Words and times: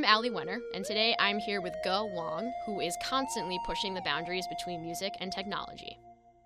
I'm 0.00 0.06
Ali 0.06 0.30
Wenner, 0.30 0.60
and 0.74 0.82
today 0.82 1.14
I'm 1.18 1.38
here 1.38 1.60
with 1.60 1.74
Ge 1.84 1.88
Wang, 2.16 2.50
who 2.64 2.80
is 2.80 2.96
constantly 3.04 3.58
pushing 3.66 3.92
the 3.92 4.00
boundaries 4.00 4.46
between 4.46 4.82
music 4.82 5.12
and 5.20 5.30
technology. 5.30 5.98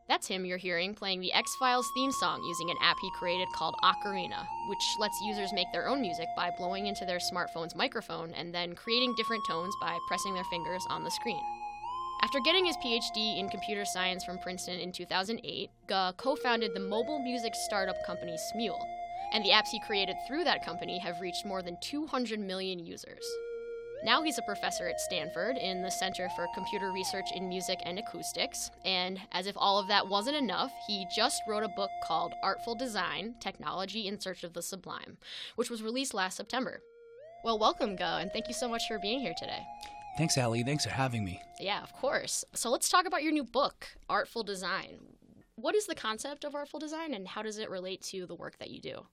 That's 0.08 0.26
him 0.26 0.44
you're 0.44 0.58
hearing 0.58 0.92
playing 0.92 1.20
the 1.20 1.32
X 1.32 1.54
Files 1.60 1.86
theme 1.94 2.10
song 2.10 2.42
using 2.42 2.70
an 2.70 2.76
app 2.82 2.96
he 3.00 3.12
created 3.16 3.46
called 3.54 3.76
Ocarina, 3.84 4.44
which 4.68 4.84
lets 4.98 5.22
users 5.24 5.52
make 5.52 5.68
their 5.72 5.86
own 5.86 6.00
music 6.00 6.26
by 6.36 6.50
blowing 6.58 6.88
into 6.88 7.04
their 7.04 7.20
smartphone's 7.20 7.76
microphone 7.76 8.32
and 8.34 8.52
then 8.52 8.74
creating 8.74 9.14
different 9.16 9.44
tones 9.46 9.72
by 9.80 9.96
pressing 10.08 10.34
their 10.34 10.50
fingers 10.50 10.84
on 10.90 11.04
the 11.04 11.10
screen. 11.12 11.42
After 12.22 12.40
getting 12.40 12.66
his 12.66 12.76
PhD 12.78 13.38
in 13.38 13.48
computer 13.48 13.84
science 13.84 14.24
from 14.24 14.40
Princeton 14.40 14.80
in 14.80 14.90
2008, 14.90 15.70
Ge 15.88 16.16
co 16.16 16.34
founded 16.34 16.72
the 16.74 16.80
mobile 16.80 17.20
music 17.20 17.54
startup 17.54 18.04
company 18.04 18.36
Smule, 18.52 18.84
and 19.32 19.44
the 19.44 19.50
apps 19.50 19.68
he 19.68 19.78
created 19.78 20.16
through 20.26 20.42
that 20.42 20.64
company 20.64 20.98
have 20.98 21.20
reached 21.20 21.46
more 21.46 21.62
than 21.62 21.76
200 21.82 22.40
million 22.40 22.80
users. 22.80 23.24
Now 24.04 24.22
he's 24.22 24.36
a 24.36 24.42
professor 24.42 24.86
at 24.86 25.00
Stanford 25.00 25.56
in 25.56 25.80
the 25.80 25.90
Center 25.90 26.28
for 26.36 26.46
Computer 26.52 26.92
Research 26.92 27.30
in 27.34 27.48
Music 27.48 27.78
and 27.86 27.98
Acoustics, 27.98 28.70
and 28.84 29.18
as 29.32 29.46
if 29.46 29.56
all 29.56 29.78
of 29.78 29.88
that 29.88 30.06
wasn't 30.06 30.36
enough, 30.36 30.70
he 30.86 31.06
just 31.16 31.40
wrote 31.48 31.62
a 31.62 31.70
book 31.70 31.88
called 32.02 32.34
Artful 32.42 32.74
Design 32.74 33.34
Technology 33.40 34.06
in 34.06 34.20
Search 34.20 34.44
of 34.44 34.52
the 34.52 34.60
Sublime, 34.60 35.16
which 35.56 35.70
was 35.70 35.82
released 35.82 36.12
last 36.12 36.36
September. 36.36 36.82
Well, 37.44 37.58
welcome, 37.58 37.96
Ge, 37.96 38.02
and 38.02 38.30
thank 38.30 38.46
you 38.46 38.52
so 38.52 38.68
much 38.68 38.82
for 38.86 38.98
being 38.98 39.20
here 39.20 39.34
today. 39.38 39.62
Thanks, 40.18 40.36
Ali. 40.36 40.62
Thanks 40.62 40.84
for 40.84 40.90
having 40.90 41.24
me. 41.24 41.40
Yeah, 41.58 41.82
of 41.82 41.94
course. 41.94 42.44
So 42.52 42.68
let's 42.68 42.90
talk 42.90 43.06
about 43.06 43.22
your 43.22 43.32
new 43.32 43.44
book, 43.44 43.86
Artful 44.10 44.42
Design. 44.42 44.98
What 45.56 45.74
is 45.74 45.86
the 45.86 45.94
concept 45.94 46.44
of 46.44 46.54
artful 46.54 46.78
design, 46.78 47.14
and 47.14 47.26
how 47.26 47.40
does 47.40 47.56
it 47.56 47.70
relate 47.70 48.02
to 48.02 48.26
the 48.26 48.34
work 48.34 48.58
that 48.58 48.70
you 48.70 48.82
do? 48.82 49.06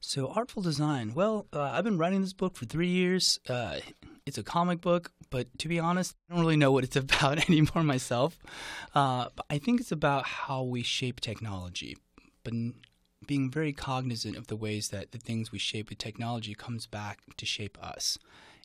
So, 0.00 0.28
Artful 0.28 0.62
Design. 0.62 1.14
Well, 1.14 1.46
uh, 1.52 1.62
I've 1.62 1.84
been 1.84 1.98
writing 1.98 2.20
this 2.20 2.32
book 2.32 2.56
for 2.56 2.64
three 2.64 2.88
years. 2.88 3.40
Uh, 3.48 3.78
it's 4.26 4.38
a 4.38 4.42
comic 4.42 4.80
book, 4.80 5.10
but 5.30 5.46
to 5.58 5.68
be 5.68 5.78
honest, 5.78 6.14
I 6.28 6.34
don't 6.34 6.42
really 6.42 6.56
know 6.56 6.70
what 6.70 6.84
it's 6.84 6.96
about 6.96 7.48
anymore 7.48 7.82
myself. 7.82 8.38
Uh, 8.94 9.28
I 9.48 9.58
think 9.58 9.80
it's 9.80 9.92
about 9.92 10.26
how 10.26 10.62
we 10.62 10.82
shape 10.82 11.20
technology, 11.20 11.96
but 12.44 12.52
being 13.26 13.50
very 13.50 13.72
cognizant 13.72 14.36
of 14.36 14.46
the 14.46 14.56
ways 14.56 14.88
that 14.90 15.12
the 15.12 15.18
things 15.18 15.50
we 15.50 15.58
shape 15.58 15.88
with 15.88 15.98
technology 15.98 16.54
comes 16.54 16.86
back 16.86 17.20
to 17.36 17.46
shape 17.46 17.78
us. 17.82 18.18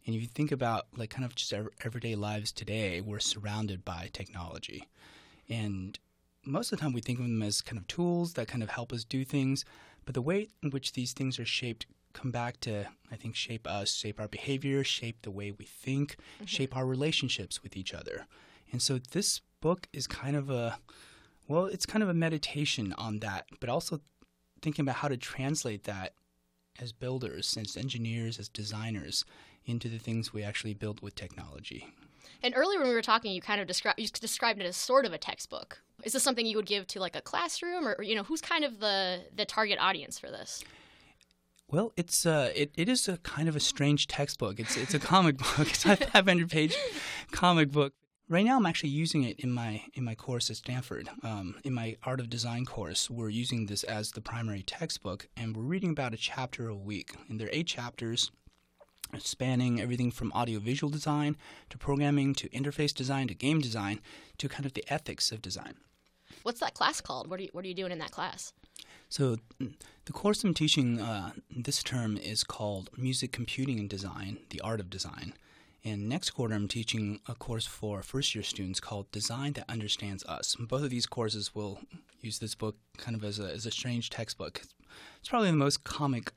And 0.06 0.16
if 0.16 0.22
you 0.22 0.28
think 0.28 0.52
about 0.52 0.88
like 0.96 1.10
kind 1.10 1.26
of 1.26 1.36
just 1.36 1.54
our 1.54 1.72
everyday 1.84 2.16
lives 2.16 2.52
today, 2.52 3.02
we're 3.02 3.20
surrounded 3.20 3.86
by 3.86 4.10
technology. 4.14 4.88
And 5.50 5.98
most 6.46 6.72
of 6.72 6.80
the 6.80 6.84
time 6.84 6.94
we 6.94 7.02
think 7.02 7.20
of 7.20 7.26
them 7.26 7.42
as 7.42 7.62
kind 7.62 7.78
of 7.78 7.88
tools 7.88 8.34
that 8.34 8.48
kind 8.48 8.64
of 8.64 8.70
help 8.70 8.92
us 8.92 9.04
do 9.04 9.24
things, 9.24 9.66
but 10.06 10.14
the 10.14 10.22
way 10.22 10.50
in 10.64 10.72
which 10.72 10.94
these 10.94 11.14
things 11.14 11.40
are 11.40 11.46
shaped 11.46 11.86
come 12.14 12.32
back 12.32 12.60
to 12.62 12.88
I 13.12 13.16
think 13.16 13.36
shape 13.36 13.68
us, 13.68 13.96
shape 13.96 14.20
our 14.20 14.28
behavior, 14.28 14.84
shape 14.84 15.22
the 15.22 15.32
way 15.32 15.52
we 15.52 15.66
think, 15.66 16.16
mm-hmm. 16.36 16.46
shape 16.46 16.76
our 16.76 16.86
relationships 16.86 17.64
with 17.64 17.78
each 17.78 17.94
other. 17.94 18.26
And 18.72 18.82
so 18.82 19.00
this 19.12 19.42
book 19.62 19.88
is 19.94 20.08
kind 20.08 20.36
of 20.36 20.50
a 20.50 20.80
well, 21.48 21.66
it's 21.66 21.86
kind 21.86 22.02
of 22.02 22.10
a 22.10 22.14
meditation 22.14 22.94
on 22.98 23.20
that, 23.20 23.46
but 23.60 23.70
also 23.70 24.00
thinking 24.62 24.84
about 24.84 24.98
how 24.98 25.08
to 25.10 25.18
translate 25.18 25.84
that 25.84 26.14
as 26.80 26.94
builders, 26.94 27.58
as 27.60 27.76
engineers, 27.76 28.40
as 28.40 28.48
designers 28.48 29.26
into 29.66 29.90
the 29.90 29.98
things 29.98 30.34
we 30.34 30.44
actually 30.44 30.74
build 30.74 31.02
with 31.02 31.16
technology. 31.16 31.88
And 32.44 32.54
earlier 32.56 32.80
when 32.80 32.90
we 32.90 32.96
were 32.96 33.02
talking, 33.02 33.32
you 33.32 33.42
kind 33.42 33.62
of 33.62 33.68
described 33.68 34.00
you 34.00 34.08
described 34.08 34.60
it 34.62 34.66
as 34.66 34.76
sort 34.76 35.06
of 35.06 35.14
a 35.14 35.18
textbook. 35.18 35.82
Is 36.04 36.14
this 36.14 36.24
something 36.24 36.46
you 36.46 36.58
would 36.58 36.66
give 36.66 36.88
to 36.88 37.00
like 37.00 37.16
a 37.16 37.22
classroom, 37.22 37.88
or, 37.88 38.02
you 38.02 38.16
know, 38.16 38.24
who's 38.24 38.42
kind 38.42 38.64
of 38.64 38.80
the 38.80 39.22
the 39.36 39.46
target 39.46 39.78
audience 39.80 40.18
for 40.18 40.28
this? 40.28 40.64
Well, 41.70 41.94
it's 41.96 42.26
uh, 42.26 42.52
it, 42.56 42.72
it 42.76 42.90
is 42.90 43.08
a 43.08 43.18
kind 43.18 43.48
of 43.48 43.56
a 43.56 43.60
strange 43.60 44.08
textbook. 44.08 44.60
It's 44.60 44.76
it's 44.76 44.94
a 44.94 45.00
comic 45.00 45.38
book. 45.38 45.60
It's 45.60 45.86
a 45.86 45.96
500 45.96 46.50
page 46.50 46.76
comic 47.32 47.72
book. 47.72 47.94
Right 48.28 48.46
now, 48.46 48.58
I'm 48.58 48.66
actually 48.66 48.90
using 48.90 49.24
it 49.24 49.40
in 49.40 49.52
my 49.52 49.84
in 49.94 50.04
my 50.04 50.16
course 50.16 50.50
at 50.50 50.58
Stanford. 50.58 51.10
Um, 51.24 51.56
in 51.64 51.74
my 51.74 51.98
art 52.04 52.20
of 52.20 52.30
design 52.30 52.66
course, 52.66 53.10
we're 53.10 53.30
using 53.30 53.68
this 53.68 53.84
as 53.84 54.12
the 54.12 54.22
primary 54.22 54.64
textbook, 54.64 55.28
and 55.38 55.56
we're 55.56 55.64
reading 55.64 55.92
about 55.92 56.14
a 56.14 56.18
chapter 56.18 56.68
a 56.68 56.76
week. 56.76 57.16
And 57.30 57.40
there 57.40 57.48
are 57.48 57.54
eight 57.54 57.68
chapters 57.68 58.32
spanning 59.20 59.80
everything 59.82 60.12
from 60.12 60.32
audiovisual 60.34 60.90
design 60.90 61.36
to 61.70 61.78
programming 61.78 62.34
to 62.36 62.50
interface 62.50 62.94
design 62.94 63.28
to 63.28 63.34
game 63.34 63.60
design 63.60 64.00
to 64.38 64.50
kind 64.50 64.66
of 64.66 64.74
the 64.74 64.84
ethics 64.88 65.32
of 65.32 65.42
design. 65.42 65.76
What's 66.44 66.60
that 66.60 66.74
class 66.74 67.02
called? 67.02 67.30
What 67.30 67.40
are 67.40 67.44
you, 67.44 67.50
what 67.52 67.66
are 67.66 67.68
you 67.68 67.74
doing 67.74 67.92
in 67.92 68.00
that 68.00 68.12
class? 68.12 68.54
So, 69.10 69.38
the 69.60 70.14
course 70.14 70.44
I'm 70.44 70.54
teaching 70.54 71.00
uh, 71.00 71.32
this 71.56 71.84
term 71.84 72.18
is 72.18 72.44
called 72.44 72.90
Music 72.98 73.32
Computing 73.32 73.78
and 73.78 73.90
Design 73.90 74.38
The 74.50 74.62
Art 74.62 74.80
of 74.80 74.90
Design. 74.90 75.34
And 75.84 76.08
next 76.08 76.30
quarter, 76.32 76.54
I'm 76.54 76.68
teaching 76.68 77.20
a 77.28 77.34
course 77.34 77.66
for 77.66 78.04
first 78.04 78.36
year 78.36 78.44
students 78.44 78.80
called 78.80 79.12
Design 79.12 79.54
That 79.54 79.70
Understands 79.70 80.24
Us. 80.26 80.56
both 80.60 80.84
of 80.84 80.92
these 80.92 81.08
courses 81.08 81.56
will 81.56 81.80
use 82.22 82.40
this 82.40 82.56
book 82.56 82.78
kind 82.98 83.16
of 83.18 83.24
as 83.24 83.40
a, 83.40 83.52
as 83.52 83.66
a 83.66 83.72
strange 83.72 84.10
textbook. 84.10 84.62
It's 85.20 85.30
probably 85.30 85.50
the 85.50 85.58
most 85.58 85.84
comic 85.84 86.32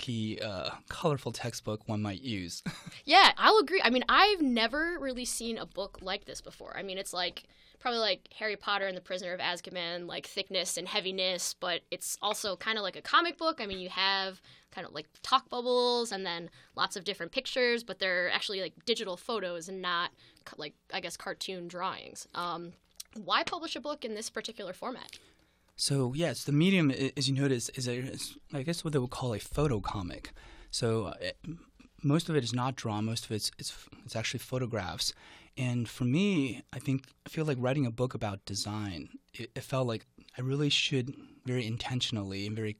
key 0.00 0.38
uh, 0.42 0.70
colorful 0.88 1.30
textbook 1.30 1.86
one 1.86 2.00
might 2.00 2.22
use. 2.22 2.62
yeah, 3.04 3.32
I'll 3.36 3.58
agree. 3.58 3.82
I 3.84 3.90
mean, 3.90 4.04
I've 4.08 4.40
never 4.40 4.98
really 4.98 5.26
seen 5.26 5.58
a 5.58 5.66
book 5.66 5.98
like 6.00 6.24
this 6.24 6.40
before. 6.40 6.74
I 6.76 6.82
mean, 6.82 6.96
it's 6.96 7.12
like 7.12 7.44
probably 7.78 8.00
like 8.00 8.28
Harry 8.38 8.56
Potter 8.56 8.86
and 8.86 8.96
the 8.96 9.02
Prisoner 9.02 9.34
of 9.34 9.40
Azkaban, 9.40 10.06
like 10.06 10.26
thickness 10.26 10.78
and 10.78 10.88
heaviness, 10.88 11.54
but 11.54 11.82
it's 11.90 12.16
also 12.22 12.56
kind 12.56 12.78
of 12.78 12.82
like 12.82 12.96
a 12.96 13.02
comic 13.02 13.36
book. 13.36 13.60
I 13.60 13.66
mean, 13.66 13.78
you 13.78 13.90
have 13.90 14.40
kind 14.70 14.86
of 14.86 14.94
like 14.94 15.06
talk 15.22 15.48
bubbles 15.50 16.12
and 16.12 16.24
then 16.24 16.48
lots 16.76 16.96
of 16.96 17.04
different 17.04 17.32
pictures, 17.32 17.84
but 17.84 17.98
they're 17.98 18.30
actually 18.30 18.62
like 18.62 18.72
digital 18.86 19.16
photos 19.16 19.68
and 19.68 19.82
not 19.82 20.10
like 20.56 20.74
I 20.94 21.00
guess 21.00 21.16
cartoon 21.16 21.68
drawings. 21.68 22.26
Um, 22.34 22.72
why 23.22 23.42
publish 23.42 23.76
a 23.76 23.80
book 23.80 24.04
in 24.04 24.14
this 24.14 24.30
particular 24.30 24.72
format? 24.72 25.18
So 25.80 26.12
yes, 26.14 26.44
the 26.44 26.52
medium, 26.52 26.90
as 26.90 27.26
you 27.26 27.34
notice, 27.34 27.70
is, 27.70 27.88
is 27.88 28.36
I 28.52 28.62
guess 28.62 28.84
what 28.84 28.92
they 28.92 28.98
would 28.98 29.08
call 29.08 29.32
a 29.32 29.38
photo 29.38 29.80
comic. 29.80 30.30
So 30.70 31.06
uh, 31.06 31.14
it, 31.22 31.38
most 32.02 32.28
of 32.28 32.36
it 32.36 32.44
is 32.44 32.52
not 32.52 32.76
drawn. 32.76 33.06
Most 33.06 33.24
of 33.24 33.32
it's 33.32 33.50
it's 33.58 33.72
it's 34.04 34.14
actually 34.14 34.40
photographs. 34.40 35.14
And 35.56 35.88
for 35.88 36.04
me, 36.04 36.62
I 36.70 36.80
think 36.80 37.06
I 37.26 37.30
feel 37.30 37.46
like 37.46 37.56
writing 37.58 37.86
a 37.86 37.90
book 37.90 38.12
about 38.12 38.44
design. 38.44 39.08
It, 39.32 39.52
it 39.54 39.62
felt 39.62 39.88
like 39.88 40.04
I 40.36 40.42
really 40.42 40.68
should 40.68 41.14
very 41.46 41.66
intentionally 41.66 42.46
and 42.46 42.54
very 42.54 42.76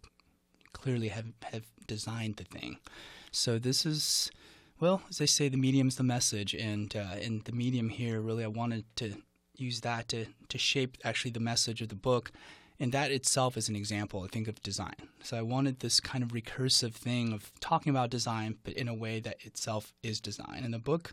clearly 0.74 1.08
have 1.08 1.32
have 1.54 1.64
designed 1.86 2.36
the 2.36 2.44
thing. 2.44 2.76
So 3.32 3.58
this 3.58 3.86
is, 3.86 4.30
well, 4.78 5.00
as 5.08 5.22
I 5.22 5.26
say, 5.26 5.48
the 5.48 5.56
medium's 5.56 5.96
the 5.96 6.02
message, 6.02 6.54
and 6.54 6.94
uh, 6.94 7.16
and 7.24 7.44
the 7.46 7.52
medium 7.52 7.88
here 7.88 8.20
really 8.20 8.44
I 8.44 8.48
wanted 8.48 8.84
to 8.96 9.14
use 9.56 9.80
that 9.80 10.08
to 10.08 10.26
to 10.48 10.58
shape 10.58 10.98
actually 11.02 11.30
the 11.30 11.40
message 11.40 11.80
of 11.80 11.88
the 11.88 12.02
book 12.10 12.30
and 12.80 12.92
that 12.92 13.12
itself 13.12 13.58
is 13.58 13.68
an 13.68 13.76
example, 13.76 14.22
I 14.24 14.28
think, 14.28 14.48
of 14.48 14.62
design. 14.62 14.96
So 15.22 15.36
I 15.36 15.42
wanted 15.42 15.80
this 15.80 16.00
kind 16.00 16.24
of 16.24 16.30
recursive 16.30 16.94
thing 16.94 17.34
of 17.34 17.52
talking 17.60 17.90
about 17.90 18.08
design, 18.08 18.56
but 18.64 18.72
in 18.72 18.88
a 18.88 18.94
way 18.94 19.20
that 19.20 19.36
itself 19.44 19.92
is 20.02 20.18
design. 20.18 20.62
And 20.64 20.72
the 20.72 20.78
book, 20.78 21.12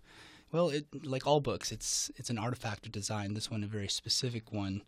well, 0.52 0.70
it, 0.70 0.86
like 1.06 1.28
all 1.28 1.42
books, 1.42 1.74
it's 1.74 2.10
it's 2.16 2.30
an 2.30 2.38
artifact 2.38 2.86
of 2.86 2.94
design. 2.94 3.34
This 3.34 3.52
one, 3.52 3.64
a 3.64 3.68
very 3.68 3.90
specific 3.90 4.54
one, 4.54 4.84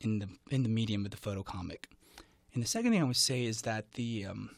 in 0.00 0.18
the 0.18 0.28
in 0.50 0.62
the 0.62 0.68
medium 0.68 1.06
of 1.06 1.10
the 1.10 1.16
photo 1.16 1.42
comic. 1.42 1.88
And 2.52 2.62
the 2.62 2.68
second 2.68 2.92
thing 2.92 3.00
I 3.00 3.04
would 3.04 3.16
say 3.16 3.44
is 3.44 3.62
that 3.62 3.92
the 3.92 4.26
um, 4.26 4.50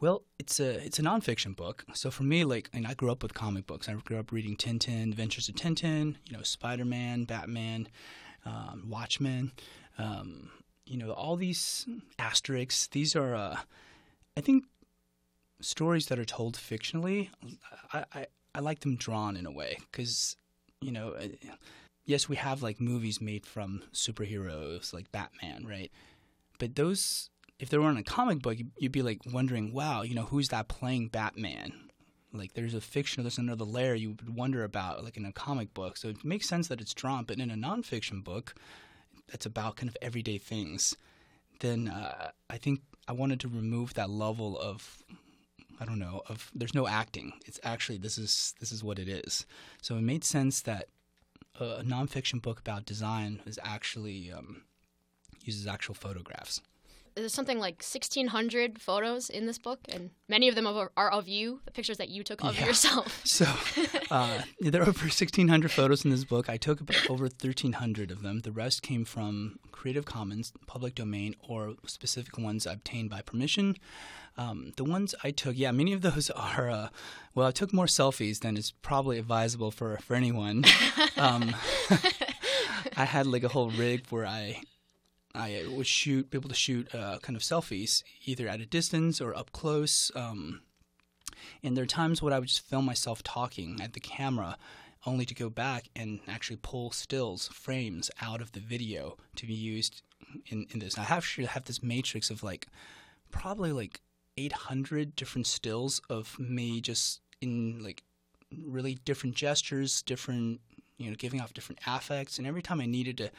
well, 0.00 0.24
it's 0.38 0.58
a 0.58 0.84
it's 0.84 0.98
a 0.98 1.02
nonfiction 1.02 1.54
book. 1.54 1.84
So 1.92 2.10
for 2.10 2.22
me, 2.22 2.44
like, 2.44 2.70
and 2.72 2.86
I 2.86 2.94
grew 2.94 3.12
up 3.12 3.22
with 3.22 3.34
comic 3.34 3.66
books. 3.66 3.88
I 3.88 3.92
grew 3.92 4.18
up 4.18 4.32
reading 4.32 4.56
Tintin, 4.56 5.10
Adventures 5.10 5.50
of 5.50 5.56
Tintin, 5.56 6.16
you 6.26 6.36
know, 6.36 6.42
Spider 6.42 6.86
Man, 6.86 7.24
Batman, 7.24 7.86
um, 8.46 8.86
Watchmen. 8.88 9.52
Um, 9.98 10.50
you 10.86 10.96
know, 10.96 11.12
all 11.12 11.36
these 11.36 11.86
asterisks, 12.18 12.86
these 12.88 13.14
are, 13.14 13.34
uh, 13.34 13.56
I 14.36 14.40
think, 14.40 14.64
stories 15.60 16.06
that 16.06 16.18
are 16.18 16.24
told 16.24 16.56
fictionally. 16.56 17.30
I, 17.92 18.04
I, 18.14 18.26
I 18.54 18.60
like 18.60 18.80
them 18.80 18.96
drawn 18.96 19.36
in 19.36 19.46
a 19.46 19.52
way 19.52 19.78
because, 19.90 20.36
you 20.80 20.90
know, 20.90 21.10
uh, 21.10 21.28
yes, 22.04 22.28
we 22.28 22.36
have 22.36 22.62
like 22.62 22.80
movies 22.80 23.20
made 23.20 23.46
from 23.46 23.82
superheroes 23.92 24.92
like 24.92 25.12
Batman, 25.12 25.64
right? 25.66 25.90
But 26.58 26.76
those, 26.76 27.30
if 27.58 27.68
they 27.70 27.78
were 27.78 27.90
in 27.90 27.96
a 27.96 28.02
comic 28.02 28.42
book, 28.42 28.58
you'd 28.76 28.92
be 28.92 29.02
like 29.02 29.20
wondering, 29.32 29.72
wow, 29.72 30.02
you 30.02 30.14
know, 30.14 30.24
who's 30.24 30.48
that 30.48 30.68
playing 30.68 31.08
Batman? 31.08 31.90
Like 32.32 32.54
there's 32.54 32.74
a 32.74 32.80
fiction, 32.80 33.22
there's 33.22 33.38
another 33.38 33.64
layer 33.64 33.94
you 33.94 34.10
would 34.10 34.34
wonder 34.34 34.64
about, 34.64 35.04
like 35.04 35.16
in 35.16 35.24
a 35.24 35.32
comic 35.32 35.74
book. 35.74 35.96
So 35.96 36.08
it 36.08 36.24
makes 36.24 36.48
sense 36.48 36.68
that 36.68 36.80
it's 36.80 36.94
drawn, 36.94 37.24
but 37.24 37.38
in 37.38 37.50
a 37.50 37.54
nonfiction 37.54 38.24
book, 38.24 38.54
that's 39.30 39.46
about 39.46 39.76
kind 39.76 39.88
of 39.88 39.96
everyday 40.02 40.38
things, 40.38 40.96
then 41.60 41.88
uh, 41.88 42.30
I 42.50 42.58
think 42.58 42.80
I 43.08 43.12
wanted 43.12 43.40
to 43.40 43.48
remove 43.48 43.94
that 43.94 44.10
level 44.10 44.58
of 44.58 45.02
I 45.80 45.84
don't 45.84 45.98
know 45.98 46.22
of 46.28 46.50
there's 46.54 46.74
no 46.74 46.86
acting. 46.86 47.32
It's 47.46 47.58
actually 47.64 47.98
this 47.98 48.18
is 48.18 48.54
this 48.60 48.72
is 48.72 48.84
what 48.84 48.98
it 48.98 49.08
is. 49.08 49.46
So 49.80 49.96
it 49.96 50.02
made 50.02 50.24
sense 50.24 50.60
that 50.62 50.88
a 51.58 51.82
nonfiction 51.82 52.40
book 52.40 52.58
about 52.60 52.86
design 52.86 53.40
is 53.46 53.58
actually 53.62 54.32
um, 54.32 54.62
uses 55.42 55.66
actual 55.66 55.94
photographs. 55.94 56.60
There's 57.14 57.34
something 57.34 57.58
like 57.58 57.82
1,600 57.82 58.80
photos 58.80 59.28
in 59.30 59.46
this 59.46 59.58
book, 59.58 59.80
and 59.88 60.10
many 60.28 60.48
of 60.48 60.54
them 60.54 60.66
are, 60.66 61.10
of 61.10 61.28
you, 61.28 61.60
the 61.64 61.70
pictures 61.70 61.98
that 61.98 62.08
you 62.08 62.22
took 62.24 62.42
of 62.44 62.58
Yeah. 62.58 62.66
yourself. 62.66 63.22
So 63.24 63.46
uh, 64.10 64.42
there 64.60 64.80
are 64.82 64.88
over 64.88 65.06
1,600 65.06 65.70
photos 65.70 66.04
in 66.04 66.10
this 66.10 66.24
book. 66.24 66.48
I 66.48 66.56
took 66.56 66.80
about 66.80 67.08
over 67.10 67.24
1,300 67.24 68.10
of 68.10 68.22
them. 68.22 68.40
The 68.40 68.52
rest 68.52 68.82
came 68.82 69.04
from 69.04 69.58
Creative 69.72 70.04
Commons, 70.04 70.52
public 70.66 70.94
domain, 70.94 71.34
or 71.40 71.74
specific 71.86 72.38
ones 72.38 72.66
obtained 72.66 73.10
by 73.10 73.22
permission. 73.22 73.76
Um, 74.38 74.72
the 74.76 74.84
ones 74.84 75.14
I 75.22 75.30
took, 75.30 75.56
yeah, 75.58 75.70
many 75.72 75.92
of 75.92 76.00
those 76.02 76.30
are, 76.36 76.70
uh, 76.70 76.88
well, 77.34 77.46
I 77.48 77.50
took 77.52 77.72
more 77.72 77.86
selfies 77.86 78.40
than 78.40 78.56
is 78.56 78.72
probably 78.82 79.18
advisable 79.18 79.70
for, 79.70 79.98
for 79.98 80.14
anyone. 80.14 80.64
Um, 81.18 81.54
I 82.96 83.04
had 83.04 83.26
like 83.26 83.44
a 83.44 83.48
whole 83.48 83.70
rig 83.70 84.06
where 84.10 84.26
I 84.26 84.62
I 85.34 85.64
would 85.68 85.86
shoot, 85.86 86.30
be 86.30 86.38
able 86.38 86.48
to 86.48 86.54
shoot 86.54 86.94
uh, 86.94 87.18
kind 87.18 87.36
of 87.36 87.42
selfies, 87.42 88.02
either 88.24 88.48
at 88.48 88.60
a 88.60 88.66
distance 88.66 89.20
or 89.20 89.36
up 89.36 89.52
close. 89.52 90.10
Um, 90.14 90.62
and 91.62 91.76
there 91.76 91.84
are 91.84 91.86
times 91.86 92.22
when 92.22 92.32
I 92.32 92.38
would 92.38 92.48
just 92.48 92.66
film 92.66 92.84
myself 92.84 93.22
talking 93.22 93.80
at 93.82 93.94
the 93.94 94.00
camera, 94.00 94.56
only 95.06 95.24
to 95.24 95.34
go 95.34 95.48
back 95.48 95.88
and 95.96 96.20
actually 96.28 96.58
pull 96.62 96.90
stills, 96.90 97.48
frames 97.48 98.10
out 98.20 98.40
of 98.40 98.52
the 98.52 98.60
video 98.60 99.16
to 99.36 99.46
be 99.46 99.54
used 99.54 100.02
in, 100.46 100.66
in 100.70 100.78
this. 100.78 100.96
I 100.96 101.02
have 101.02 101.18
actually 101.18 101.46
have 101.46 101.64
this 101.64 101.82
matrix 101.82 102.30
of 102.30 102.42
like 102.42 102.68
probably 103.30 103.72
like 103.72 104.00
800 104.36 105.16
different 105.16 105.46
stills 105.46 106.00
of 106.08 106.38
me 106.38 106.80
just 106.80 107.20
in 107.40 107.82
like 107.82 108.02
really 108.64 108.94
different 109.04 109.34
gestures, 109.34 110.02
different, 110.02 110.60
you 110.98 111.10
know, 111.10 111.16
giving 111.16 111.40
off 111.40 111.54
different 111.54 111.80
affects. 111.86 112.38
And 112.38 112.46
every 112.46 112.62
time 112.62 112.80
I 112.80 112.86
needed 112.86 113.16
to 113.18 113.30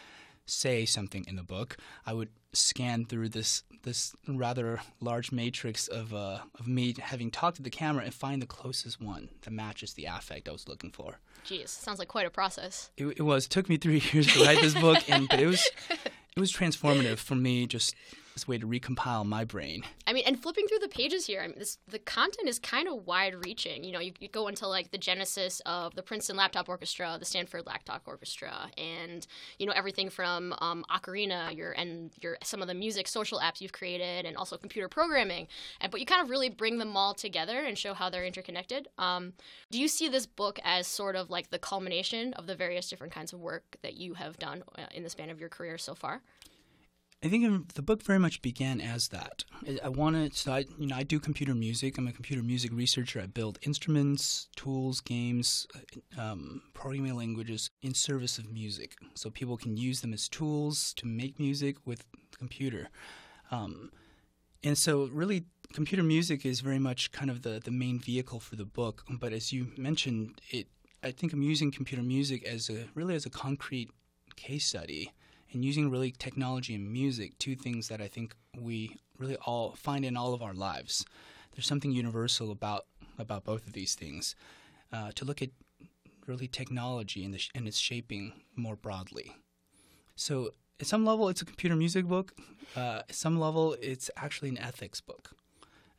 say 0.46 0.86
something 0.86 1.26
in 1.28 1.36
the 1.36 1.44
book, 1.44 1.78
I 2.06 2.14
would 2.14 2.30
scan 2.54 3.06
through 3.06 3.30
this 3.30 3.64
this 3.84 4.16
rather 4.28 4.80
large 5.02 5.32
matrix 5.32 5.88
of 5.88 6.14
uh, 6.14 6.40
of 6.60 6.68
me 6.68 6.94
having 7.00 7.32
talked 7.32 7.58
to 7.58 7.64
the 7.64 7.70
camera 7.70 8.04
and 8.04 8.14
find 8.14 8.42
the 8.42 8.48
closest 8.48 9.02
one 9.02 9.30
that 9.42 9.52
matches 9.52 9.94
the 9.94 10.06
affect 10.06 10.48
I 10.48 10.52
was 10.52 10.68
looking 10.68 10.92
for. 10.92 11.20
Jeez, 11.46 11.70
sounds 11.70 12.00
like 12.00 12.08
quite 12.08 12.26
a 12.26 12.30
process. 12.30 12.92
It, 12.96 13.08
it 13.18 13.24
was. 13.24 13.46
It 13.46 13.50
took 13.50 13.70
me 13.70 13.78
three 13.78 14.02
years 14.12 14.28
to 14.34 14.44
write 14.44 14.62
this 14.62 14.74
book, 14.74 15.10
and 15.10 15.28
but 15.28 15.40
it 15.40 15.48
was 15.48 15.70
it 15.90 16.40
was 16.40 16.52
transformative 16.52 17.18
for 17.18 17.36
me. 17.36 17.68
Just 17.68 17.96
a 18.36 18.50
way 18.50 18.58
to 18.58 18.66
recompile 18.68 19.26
my 19.26 19.44
brain. 19.44 19.84
I 20.08 20.14
mean, 20.14 20.24
and 20.26 20.42
flipping 20.42 20.68
through 20.68 20.80
the 20.80 20.88
pages 20.88 21.28
here, 21.28 21.42
I 21.42 21.48
mean, 21.48 21.60
this 21.60 21.78
the 21.88 22.00
content 22.00 22.50
is 22.50 22.60
kind 22.60 22.88
of 22.88 23.06
wide-reaching. 23.06 23.84
You 23.84 23.92
know, 23.92 24.00
you, 24.00 24.14
you 24.20 24.28
go 24.28 24.48
into 24.48 24.68
like 24.68 24.92
the 24.92 24.98
genesis 24.98 25.62
of 25.66 25.96
the 25.96 26.02
Princeton 26.02 26.36
Laptop 26.36 26.68
Orchestra, 26.68 27.18
the 27.20 27.26
Stanford 27.26 27.66
Laptop 27.68 28.04
Orchestra, 28.06 28.70
and 28.78 29.26
you 29.60 29.66
know 29.66 29.74
everything 29.74 30.10
from 30.10 30.54
um, 30.60 30.84
ocarina, 30.90 31.56
your 31.56 31.72
and 31.74 32.12
your 32.22 32.38
some 32.44 32.62
of 32.62 32.68
the 32.68 32.74
music 32.74 33.08
social 33.08 33.40
apps 33.40 33.62
you've 33.62 33.72
created, 33.72 34.26
and 34.26 34.36
also 34.36 34.58
computer 34.58 34.88
programming. 34.88 35.48
And 35.80 35.92
but 35.92 36.00
you 36.00 36.06
kind 36.06 36.22
of 36.22 36.30
really 36.30 36.50
bring 36.50 36.80
them 36.80 36.98
all 36.98 37.14
together 37.14 37.60
and 37.60 37.78
show 37.78 37.94
how 37.94 38.10
they're 38.10 38.26
interconnected. 38.26 38.88
Um, 38.98 39.34
do 39.72 39.80
you 39.80 39.88
see 39.88 40.10
this 40.10 40.26
book 40.26 40.60
as 40.64 40.88
sort 40.88 41.16
of 41.16 41.30
like 41.30 41.50
the 41.50 41.60
culmination 41.60 42.34
of 42.34 42.48
the 42.48 42.56
various 42.56 42.90
different 42.90 43.14
kinds 43.14 43.34
of 43.34 43.40
work 43.40 43.78
that 43.82 43.96
you 43.96 44.16
have 44.16 44.38
done 44.38 44.64
uh, 44.78 44.84
in 44.94 45.04
the 45.04 45.10
span 45.10 45.30
of 45.30 45.40
your 45.40 45.50
career 45.50 45.78
so 45.78 45.94
far? 45.94 46.22
I 47.24 47.30
think 47.30 47.74
the 47.74 47.82
book 47.82 48.04
very 48.04 48.20
much 48.20 48.42
began 48.42 48.82
as 48.82 49.08
that. 49.08 49.46
I, 49.82 49.88
wanted, 49.88 50.36
so 50.36 50.52
I, 50.52 50.66
you 50.78 50.88
know, 50.88 50.98
I 50.98 51.04
do 51.04 51.22
computer 51.22 51.56
music. 51.56 51.98
I'm 51.98 52.08
a 52.08 52.12
computer 52.12 52.44
music 52.44 52.72
researcher. 52.74 53.22
I 53.22 53.28
build 53.28 53.60
instruments, 53.62 54.50
tools, 54.58 55.00
games, 55.00 55.66
um, 56.18 56.64
programming 56.74 57.16
languages 57.16 57.70
in 57.82 57.94
service 57.94 58.38
of 58.38 58.52
music, 58.52 58.98
so 59.14 59.30
people 59.30 59.56
can 59.56 59.78
use 59.78 60.02
them 60.02 60.14
as 60.14 60.28
tools 60.28 60.94
to 60.98 61.06
make 61.06 61.40
music 61.40 61.78
with 61.86 62.04
the 62.32 62.38
computer. 62.38 62.90
Um, 63.52 63.92
and 64.62 64.78
so, 64.78 65.10
really, 65.14 65.46
computer 65.72 66.04
music 66.04 66.46
is 66.46 66.60
very 66.60 66.80
much 66.80 67.14
kind 67.14 67.32
of 67.32 67.44
the, 67.44 67.62
the 67.64 67.72
main 67.72 68.00
vehicle 68.00 68.42
for 68.42 68.58
the 68.58 68.66
book. 68.66 69.06
But 69.10 69.32
as 69.32 69.54
you 69.54 69.72
mentioned, 69.78 70.42
it 70.50 70.68
I 71.02 71.12
think 71.12 71.32
I'm 71.32 71.42
using 71.42 71.72
computer 71.72 72.04
music 72.04 72.44
as 72.46 72.70
a 72.70 72.86
really 72.96 73.16
as 73.16 73.26
a 73.26 73.30
concrete 73.30 73.92
case 74.36 74.66
study 74.66 75.12
and 75.54 75.64
using 75.64 75.90
really 75.90 76.12
technology 76.12 76.76
and 76.76 76.92
music, 76.92 77.38
two 77.38 77.56
things 77.56 77.88
that 77.88 78.02
I 78.02 78.08
think 78.08 78.36
we 78.60 78.98
really 79.18 79.38
all 79.38 79.74
find 79.74 80.04
in 80.04 80.18
all 80.18 80.34
of 80.34 80.42
our 80.42 80.54
lives. 80.54 81.06
There's 81.54 81.68
something 81.68 81.92
universal 81.92 82.52
about 82.52 82.86
about 83.20 83.44
both 83.44 83.68
of 83.68 83.74
these 83.74 83.96
things. 83.96 84.36
Uh, 84.92 85.12
to 85.16 85.26
look 85.26 85.42
at 85.42 85.50
really 86.28 86.48
technology 86.48 87.24
and, 87.24 87.34
the, 87.34 87.42
and 87.56 87.68
its 87.68 87.78
shaping 87.78 88.34
more 88.56 88.76
broadly. 88.76 89.34
So, 90.16 90.52
at 90.80 90.88
some 90.88 91.06
level, 91.06 91.30
it's 91.30 91.42
a 91.42 91.46
computer 91.46 91.76
music 91.76 92.06
book. 92.06 92.34
Uh, 92.76 93.02
at 93.10 93.16
some 93.16 93.40
level, 93.40 93.76
it's 93.82 94.10
actually 94.18 94.50
an 94.50 94.58
ethics 94.58 95.02
book. 95.02 95.32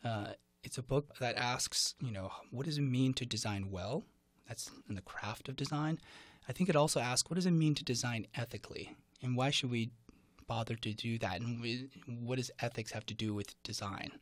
Uh, 0.04 0.28
it's 0.62 0.78
a 0.78 0.82
book 0.82 1.16
that 1.18 1.36
asks, 1.36 1.94
you 2.00 2.10
know, 2.10 2.30
what 2.50 2.66
does 2.66 2.78
it 2.78 2.82
mean 2.82 3.14
to 3.14 3.26
design 3.26 3.70
well? 3.70 4.04
That's 4.48 4.70
in 4.88 4.94
the 4.94 5.02
craft 5.02 5.48
of 5.48 5.56
design. 5.56 5.98
I 6.48 6.52
think 6.52 6.68
it 6.68 6.76
also 6.76 7.00
asks, 7.00 7.30
what 7.30 7.36
does 7.36 7.46
it 7.46 7.52
mean 7.52 7.74
to 7.76 7.84
design 7.84 8.26
ethically? 8.34 8.94
And 9.24 9.36
why 9.36 9.50
should 9.50 9.70
we 9.70 9.90
bother 10.46 10.76
to 10.76 10.92
do 10.92 11.18
that? 11.18 11.40
And 11.40 11.60
we, 11.60 11.88
what 12.06 12.36
does 12.36 12.50
ethics 12.60 12.92
have 12.92 13.06
to 13.06 13.14
do 13.14 13.34
with 13.34 13.60
design 13.64 14.12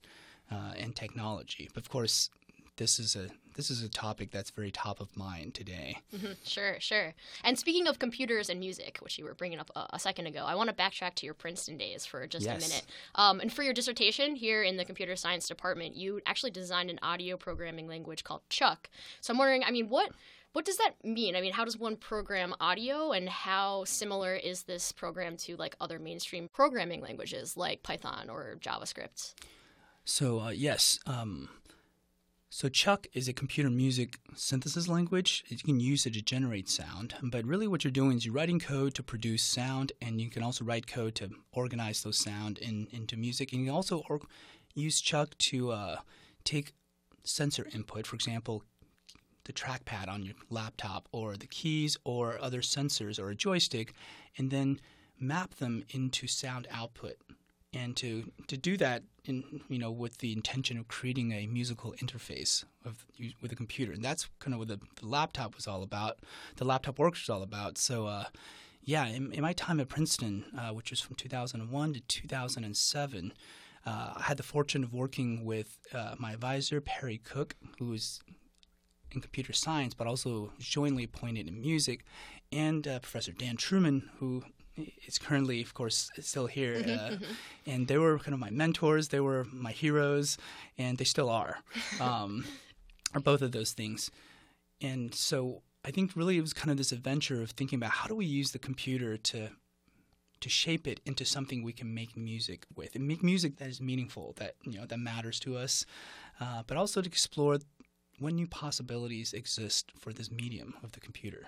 uh, 0.51 0.73
and 0.79 0.95
technology? 0.95 1.69
But 1.75 1.83
of 1.83 1.91
course, 1.91 2.31
this 2.77 2.99
is 2.99 3.17
a 3.17 3.29
this 3.55 3.71
is 3.71 3.83
a 3.83 3.89
topic 3.91 4.31
that's 4.31 4.49
very 4.49 4.71
top 4.71 4.99
of 4.99 5.15
mind 5.15 5.53
today. 5.53 5.99
Mm-hmm. 6.17 6.33
Sure, 6.43 6.77
sure. 6.81 7.13
And 7.45 7.59
speaking 7.59 7.87
of 7.87 7.99
computers 7.99 8.49
and 8.49 8.59
music, 8.59 8.97
which 9.03 9.19
you 9.19 9.27
were 9.27 9.35
bringing 9.35 9.59
up 9.59 9.71
a, 9.77 9.89
a 9.91 9.99
second 9.99 10.27
ago, 10.27 10.45
I 10.47 10.55
want 10.55 10.71
to 10.71 10.75
backtrack 10.75 11.15
to 11.17 11.27
your 11.27 11.35
Princeton 11.35 11.77
days 11.77 12.07
for 12.07 12.27
just 12.27 12.47
Yes. 12.47 12.65
a 12.65 12.67
minute. 12.67 12.87
Um, 13.15 13.41
and 13.41 13.53
for 13.53 13.63
your 13.63 13.75
dissertation 13.75 14.37
here 14.37 14.63
in 14.63 14.79
the 14.79 14.87
computer 14.87 15.17
science 15.17 15.47
department, 15.47 15.97
you 15.97 16.23
actually 16.25 16.51
designed 16.51 16.89
an 16.89 16.99
audio 17.03 17.37
programming 17.37 17.89
language 17.89 18.25
called 18.25 18.41
Chuck. 18.49 18.89
So 19.21 19.35
I'm 19.35 19.39
wondering, 19.39 19.65
I 19.65 19.71
mean, 19.71 19.91
what 19.91 20.13
what 20.53 20.65
does 20.65 20.77
that 20.77 20.95
mean? 21.03 21.35
I 21.37 21.41
mean, 21.41 21.53
how 21.53 21.65
does 21.65 21.79
one 21.79 21.97
program 21.97 22.55
audio, 22.61 23.13
and 23.13 23.29
how 23.29 23.85
similar 23.85 24.35
is 24.35 24.65
this 24.65 24.93
program 24.93 25.37
to 25.39 25.57
like 25.57 25.77
other 25.81 25.99
mainstream 25.99 26.49
programming 26.53 27.01
languages 27.01 27.57
like 27.57 27.83
Python 27.83 28.29
or 28.29 28.57
JavaScript? 28.61 29.35
So 30.05 30.41
uh, 30.41 30.51
yes, 30.51 30.99
um, 31.07 31.49
so 32.55 32.69
Chuck 32.69 33.07
is 33.15 33.29
a 33.29 33.33
computer 33.33 33.71
music 33.71 34.19
synthesis 34.35 34.87
language. 34.87 35.43
You 35.49 35.57
can 35.57 35.81
use 35.81 36.05
it 36.05 36.13
to 36.13 36.21
generate 36.23 36.69
sound, 36.69 37.15
but 37.23 37.47
really 37.47 37.67
what 37.67 37.83
you're 37.83 37.91
doing 37.91 38.19
is 38.19 38.27
you're 38.27 38.35
writing 38.35 38.61
code 38.61 38.93
to 38.97 39.03
produce 39.03 39.43
sound, 39.43 39.93
and 40.03 40.21
you 40.21 40.29
can 40.29 40.43
also 40.43 40.65
write 40.65 40.87
code 40.87 41.15
to 41.15 41.31
organize 41.53 42.03
those 42.03 42.19
sound 42.19 42.59
in, 42.59 42.89
into 42.93 43.17
music. 43.17 43.53
And 43.53 43.63
you 43.63 43.69
can 43.69 43.75
also 43.75 44.03
or- 44.11 44.21
use 44.75 45.01
Chuck 45.01 45.31
to 45.49 45.71
uh, 45.71 45.97
take 46.45 46.75
sensor 47.25 47.67
input, 47.73 48.07
for 48.07 48.17
example, 48.17 48.65
the 49.45 49.53
trackpad 49.53 50.09
on 50.09 50.23
your 50.23 50.35
laptop, 50.51 51.09
or 51.13 51.37
the 51.37 51.47
keys, 51.47 51.97
or 52.05 52.39
other 52.41 52.61
sensors, 52.61 53.19
or 53.19 53.31
a 53.31 53.35
joystick, 53.35 53.95
and 54.39 54.51
then 54.51 54.81
map 55.19 55.55
them 55.57 55.85
into 55.91 56.27
sound 56.27 56.67
output. 56.71 57.17
And 57.75 57.97
to 57.97 58.31
to 58.49 58.57
do 58.57 58.77
that 58.77 59.03
in 59.25 59.63
you 59.69 59.79
know 59.79 59.91
with 59.91 60.19
the 60.19 60.33
intention 60.33 60.79
of 60.79 60.89
creating 60.89 61.33
a 61.33 61.47
musical 61.47 61.95
interface 62.03 62.65
of 62.85 63.07
with 63.41 63.53
a 63.53 63.57
computer. 63.57 63.93
And 63.93 64.05
that's 64.05 64.29
kind 64.41 64.53
of 64.53 64.59
what 64.59 64.69
the, 64.69 64.81
the 65.01 65.07
laptop 65.07 65.57
was 65.57 65.67
all 65.67 65.83
about 65.83 66.19
the 66.57 66.65
laptop 66.65 66.99
works 66.99 67.23
was 67.23 67.31
all 67.31 67.43
about. 67.43 67.79
So 67.79 68.07
uh, 68.07 68.25
yeah 68.85 69.07
in, 69.07 69.33
in 69.33 69.43
my 69.43 69.53
time 69.53 69.81
at 69.81 69.89
princeton 69.89 70.45
uh, 70.59 70.71
which 70.71 70.91
was 70.91 71.01
from 71.01 71.15
2001 71.17 71.95
to 71.95 72.01
2007 72.01 73.33
uh, 73.85 74.13
i 74.17 74.23
had 74.23 74.37
the 74.37 74.43
fortune 74.43 74.85
of 74.85 74.93
working 74.93 75.45
with 75.45 75.79
uh, 75.95 76.15
my 76.19 76.33
advisor 76.33 76.81
perry 76.81 77.19
cook 77.19 77.55
who 77.79 77.87
was 77.87 78.21
in 79.15 79.21
computer 79.21 79.53
science, 79.53 79.95
but 79.95 80.07
also 80.07 80.53
jointly 80.59 81.05
appointed 81.05 81.49
in 81.49 81.61
music, 81.61 82.05
and 82.51 82.87
uh, 82.87 82.99
Professor 83.01 83.33
Dan 83.33 83.57
Trueman, 83.57 84.03
who 84.19 84.43
is 85.07 85.19
currently, 85.19 85.61
of 85.63 85.75
course, 85.75 86.11
still 86.21 86.47
here. 86.47 86.83
uh, 86.89 87.17
And 87.67 87.89
they 87.89 87.99
were 87.99 88.19
kind 88.19 88.35
of 88.35 88.41
my 88.41 88.51
mentors. 88.51 89.09
They 89.09 89.21
were 89.21 89.45
my 89.53 89.73
heroes, 89.73 90.39
and 90.79 90.99
they 90.99 91.05
still 91.05 91.29
are, 91.29 91.59
um, 92.01 92.45
are 93.15 93.21
both 93.21 93.43
of 93.43 93.53
those 93.53 93.73
things. 93.73 94.11
And 94.81 95.15
so 95.15 95.63
I 95.85 95.91
think 95.91 96.13
really 96.17 96.39
it 96.39 96.41
was 96.41 96.53
kind 96.53 96.71
of 96.71 96.77
this 96.77 96.93
adventure 96.93 97.43
of 97.43 97.51
thinking 97.51 97.77
about 97.79 97.91
how 97.91 98.07
do 98.07 98.15
we 98.15 98.27
use 98.27 98.53
the 98.53 98.59
computer 98.59 99.17
to 99.17 99.51
to 100.41 100.49
shape 100.49 100.89
it 100.89 100.99
into 101.07 101.25
something 101.25 101.63
we 101.63 101.73
can 101.73 101.95
make 101.95 102.17
music 102.17 102.67
with 102.75 102.97
and 102.97 103.07
make 103.07 103.23
music 103.23 103.59
that 103.59 103.69
is 103.69 103.81
meaningful, 103.81 104.33
that 104.39 104.57
you 104.65 104.77
know 104.77 104.87
that 104.87 104.99
matters 104.99 105.39
to 105.39 105.57
us, 105.57 105.87
uh, 106.41 106.65
but 106.67 106.77
also 106.77 107.01
to 107.01 107.07
explore 107.09 107.59
what 108.23 108.35
new 108.35 108.47
possibilities 108.47 109.33
exist 109.33 109.93
for 109.99 110.13
this 110.13 110.31
medium 110.31 110.75
of 110.83 110.93
the 110.93 111.01
computer. 111.01 111.47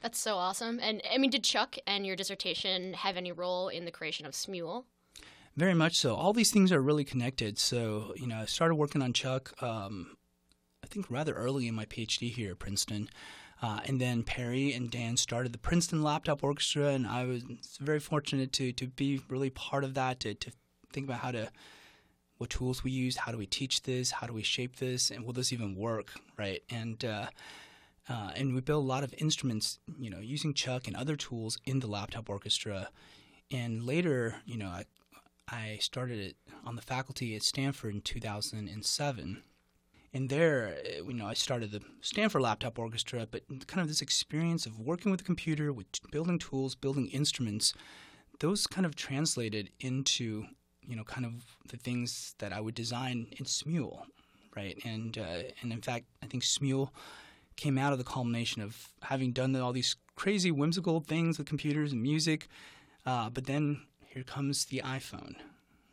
That's 0.00 0.18
so 0.18 0.36
awesome. 0.36 0.78
And 0.80 1.02
I 1.12 1.18
mean, 1.18 1.30
did 1.30 1.44
Chuck 1.44 1.76
and 1.86 2.06
your 2.06 2.16
dissertation 2.16 2.94
have 2.94 3.16
any 3.16 3.32
role 3.32 3.68
in 3.68 3.84
the 3.84 3.90
creation 3.90 4.26
of 4.26 4.32
Smule? 4.32 4.84
Very 5.56 5.74
much 5.74 5.96
so. 5.96 6.14
All 6.14 6.32
these 6.32 6.50
things 6.50 6.72
are 6.72 6.80
really 6.80 7.04
connected. 7.04 7.58
So, 7.58 8.12
you 8.16 8.26
know, 8.26 8.40
I 8.40 8.44
started 8.46 8.74
working 8.74 9.02
on 9.02 9.12
Chuck, 9.12 9.52
um, 9.62 10.16
I 10.82 10.86
think, 10.88 11.06
rather 11.08 11.34
early 11.34 11.68
in 11.68 11.74
my 11.74 11.84
PhD 11.84 12.32
here 12.32 12.52
at 12.52 12.58
Princeton. 12.58 13.08
Uh, 13.62 13.80
and 13.86 14.00
then 14.00 14.24
Perry 14.24 14.72
and 14.72 14.90
Dan 14.90 15.16
started 15.16 15.52
the 15.52 15.58
Princeton 15.58 16.02
Laptop 16.02 16.42
Orchestra, 16.42 16.88
and 16.88 17.06
I 17.06 17.24
was 17.24 17.42
very 17.80 18.00
fortunate 18.00 18.52
to, 18.54 18.72
to 18.72 18.88
be 18.88 19.20
really 19.28 19.48
part 19.48 19.84
of 19.84 19.94
that, 19.94 20.20
to, 20.20 20.34
to 20.34 20.50
think 20.92 21.06
about 21.06 21.20
how 21.20 21.30
to 21.30 21.50
what 22.44 22.50
tools 22.50 22.84
we 22.84 22.90
use, 22.90 23.16
how 23.16 23.32
do 23.32 23.38
we 23.38 23.46
teach 23.46 23.84
this, 23.84 24.10
how 24.10 24.26
do 24.26 24.34
we 24.34 24.42
shape 24.42 24.76
this, 24.76 25.10
and 25.10 25.24
will 25.24 25.32
this 25.32 25.50
even 25.50 25.74
work, 25.74 26.12
right? 26.36 26.62
And 26.68 27.02
uh, 27.02 27.28
uh, 28.06 28.32
and 28.36 28.54
we 28.54 28.60
built 28.60 28.84
a 28.84 28.86
lot 28.86 29.02
of 29.02 29.14
instruments, 29.16 29.78
you 29.98 30.10
know, 30.10 30.18
using 30.18 30.52
Chuck 30.52 30.86
and 30.86 30.94
other 30.94 31.16
tools 31.16 31.58
in 31.64 31.80
the 31.80 31.86
laptop 31.86 32.28
orchestra. 32.28 32.90
And 33.50 33.82
later, 33.82 34.42
you 34.44 34.58
know, 34.58 34.66
I, 34.66 34.84
I 35.48 35.78
started 35.80 36.18
it 36.18 36.36
on 36.66 36.76
the 36.76 36.82
faculty 36.82 37.34
at 37.34 37.42
Stanford 37.42 37.94
in 37.94 38.02
2007. 38.02 39.42
And 40.12 40.28
there, 40.28 40.76
you 40.96 41.14
know, 41.14 41.26
I 41.26 41.32
started 41.32 41.70
the 41.70 41.80
Stanford 42.02 42.42
Laptop 42.42 42.78
Orchestra, 42.78 43.26
but 43.30 43.44
kind 43.66 43.80
of 43.80 43.88
this 43.88 44.02
experience 44.02 44.66
of 44.66 44.78
working 44.78 45.10
with 45.10 45.22
a 45.22 45.24
computer, 45.24 45.72
with 45.72 45.86
building 46.10 46.38
tools, 46.38 46.74
building 46.74 47.06
instruments, 47.06 47.72
those 48.40 48.66
kind 48.66 48.84
of 48.84 48.94
translated 48.94 49.70
into, 49.80 50.44
you 50.88 50.96
know, 50.96 51.04
kind 51.04 51.26
of 51.26 51.32
the 51.68 51.76
things 51.76 52.34
that 52.38 52.52
I 52.52 52.60
would 52.60 52.74
design 52.74 53.26
in 53.38 53.44
Smule, 53.44 54.02
right? 54.56 54.78
And 54.84 55.16
uh, 55.18 55.42
and 55.62 55.72
in 55.72 55.80
fact, 55.80 56.06
I 56.22 56.26
think 56.26 56.42
Smule 56.42 56.90
came 57.56 57.78
out 57.78 57.92
of 57.92 57.98
the 57.98 58.04
culmination 58.04 58.62
of 58.62 58.88
having 59.02 59.32
done 59.32 59.54
all 59.56 59.72
these 59.72 59.96
crazy, 60.16 60.50
whimsical 60.50 61.00
things 61.00 61.38
with 61.38 61.46
computers 61.46 61.92
and 61.92 62.02
music. 62.02 62.48
Uh, 63.06 63.30
but 63.30 63.46
then 63.46 63.82
here 64.06 64.22
comes 64.22 64.66
the 64.66 64.80
iPhone, 64.84 65.34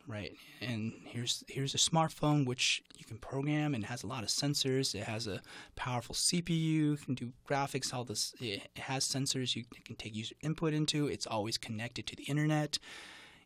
right? 0.07 0.33
And 0.61 0.93
here's 1.05 1.43
here's 1.47 1.73
a 1.73 1.77
smartphone 1.77 2.45
which 2.45 2.83
you 2.97 3.05
can 3.05 3.17
program 3.17 3.73
and 3.73 3.85
has 3.85 4.03
a 4.03 4.07
lot 4.07 4.23
of 4.23 4.29
sensors. 4.29 4.95
It 4.95 5.03
has 5.03 5.27
a 5.27 5.41
powerful 5.75 6.15
CPU, 6.15 7.03
can 7.03 7.15
do 7.15 7.33
graphics. 7.47 7.93
All 7.93 8.03
this 8.03 8.33
it 8.39 8.69
has 8.77 9.07
sensors 9.07 9.55
you 9.55 9.65
can 9.83 9.95
take 9.95 10.15
user 10.15 10.35
input 10.41 10.73
into. 10.73 11.07
It's 11.07 11.27
always 11.27 11.57
connected 11.57 12.07
to 12.07 12.15
the 12.15 12.23
internet, 12.23 12.79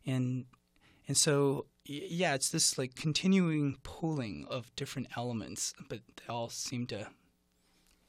and 0.06 0.44
and 1.08 1.16
so 1.16 1.66
yeah, 1.84 2.34
it's 2.34 2.50
this 2.50 2.78
like 2.78 2.94
continuing 2.94 3.78
pulling 3.82 4.46
of 4.50 4.74
different 4.76 5.08
elements, 5.16 5.72
but 5.88 6.00
they 6.16 6.32
all 6.32 6.48
seem 6.48 6.86
to 6.88 7.08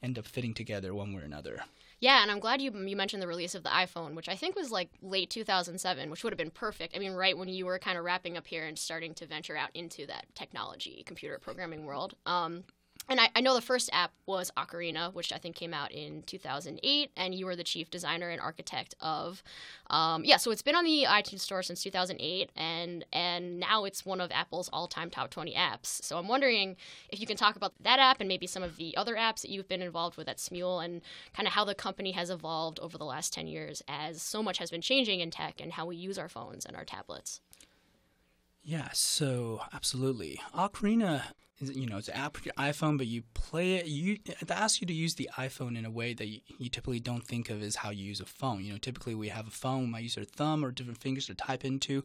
end 0.02 0.18
up 0.18 0.26
fitting 0.26 0.54
together 0.54 0.94
one 0.94 1.12
way 1.12 1.22
or 1.22 1.24
another. 1.24 1.60
Yeah, 2.00 2.22
and 2.22 2.30
I'm 2.30 2.38
glad 2.38 2.62
you 2.62 2.72
you 2.72 2.96
mentioned 2.96 3.22
the 3.22 3.26
release 3.26 3.54
of 3.54 3.64
the 3.64 3.70
iPhone, 3.70 4.14
which 4.14 4.28
I 4.28 4.36
think 4.36 4.54
was 4.54 4.70
like 4.70 4.90
late 5.02 5.30
2007, 5.30 6.10
which 6.10 6.22
would 6.22 6.32
have 6.32 6.38
been 6.38 6.50
perfect. 6.50 6.94
I 6.94 7.00
mean, 7.00 7.12
right 7.12 7.36
when 7.36 7.48
you 7.48 7.66
were 7.66 7.78
kind 7.78 7.98
of 7.98 8.04
wrapping 8.04 8.36
up 8.36 8.46
here 8.46 8.64
and 8.66 8.78
starting 8.78 9.14
to 9.14 9.26
venture 9.26 9.56
out 9.56 9.70
into 9.74 10.06
that 10.06 10.26
technology, 10.34 11.02
computer 11.06 11.38
programming 11.38 11.86
world. 11.86 12.14
Um, 12.24 12.64
and 13.08 13.20
I, 13.20 13.30
I, 13.34 13.40
know 13.40 13.54
the 13.54 13.60
first 13.60 13.88
app 13.92 14.12
was 14.26 14.50
Ocarina, 14.56 15.12
which 15.14 15.32
I 15.32 15.38
think 15.38 15.56
came 15.56 15.72
out 15.72 15.92
in 15.92 16.22
2008, 16.24 17.10
and 17.16 17.34
you 17.34 17.46
were 17.46 17.56
the 17.56 17.64
chief 17.64 17.90
designer 17.90 18.28
and 18.28 18.40
architect 18.40 18.94
of. 19.00 19.42
Um, 19.88 20.24
yeah, 20.24 20.36
so 20.36 20.50
it's 20.50 20.62
been 20.62 20.74
on 20.74 20.84
the 20.84 21.04
iTunes 21.08 21.40
Store 21.40 21.62
since 21.62 21.82
2008, 21.82 22.50
and 22.56 23.04
and 23.12 23.58
now 23.58 23.84
it's 23.84 24.04
one 24.04 24.20
of 24.20 24.30
Apple's 24.30 24.68
all-time 24.72 25.10
top 25.10 25.30
20 25.30 25.54
apps. 25.54 25.86
So 25.86 26.18
I'm 26.18 26.28
wondering 26.28 26.76
if 27.08 27.20
you 27.20 27.26
can 27.26 27.36
talk 27.36 27.56
about 27.56 27.72
that 27.80 27.98
app 27.98 28.20
and 28.20 28.28
maybe 28.28 28.46
some 28.46 28.62
of 28.62 28.76
the 28.76 28.96
other 28.96 29.16
apps 29.16 29.42
that 29.42 29.50
you've 29.50 29.68
been 29.68 29.82
involved 29.82 30.16
with 30.16 30.28
at 30.28 30.36
Smule, 30.36 30.84
and 30.84 31.00
kind 31.34 31.46
of 31.46 31.54
how 31.54 31.64
the 31.64 31.74
company 31.74 32.12
has 32.12 32.30
evolved 32.30 32.78
over 32.80 32.98
the 32.98 33.04
last 33.04 33.32
10 33.32 33.46
years, 33.46 33.82
as 33.88 34.20
so 34.20 34.42
much 34.42 34.58
has 34.58 34.70
been 34.70 34.82
changing 34.82 35.20
in 35.20 35.30
tech 35.30 35.60
and 35.60 35.72
how 35.72 35.86
we 35.86 35.96
use 35.96 36.18
our 36.18 36.28
phones 36.28 36.66
and 36.66 36.76
our 36.76 36.84
tablets. 36.84 37.40
Yeah, 38.62 38.90
so 38.92 39.62
absolutely. 39.72 40.42
Ocarina 40.54 41.22
you 41.60 41.86
know, 41.86 41.98
it's 41.98 42.08
an 42.08 42.14
app 42.14 42.36
for 42.36 42.44
your 42.44 42.54
iPhone, 42.54 42.98
but 42.98 43.06
you 43.06 43.22
play 43.34 43.74
it. 43.74 43.86
You 43.86 44.18
it 44.24 44.50
asks 44.50 44.80
you 44.80 44.86
to 44.86 44.92
use 44.92 45.14
the 45.14 45.28
iPhone 45.36 45.76
in 45.76 45.84
a 45.84 45.90
way 45.90 46.14
that 46.14 46.26
you, 46.26 46.40
you, 46.58 46.68
typically 46.68 47.00
don't 47.00 47.26
think 47.26 47.50
of 47.50 47.62
as 47.62 47.76
how 47.76 47.90
you 47.90 48.04
use 48.04 48.20
a 48.20 48.26
phone. 48.26 48.64
You 48.64 48.72
know, 48.72 48.78
typically 48.78 49.14
we 49.14 49.28
have 49.28 49.48
a 49.48 49.50
phone, 49.50 49.82
we 49.82 49.86
might 49.88 50.02
use 50.02 50.16
our 50.16 50.24
thumb 50.24 50.64
or 50.64 50.70
different 50.70 51.00
fingers 51.00 51.26
to 51.26 51.34
type 51.34 51.64
into, 51.64 52.04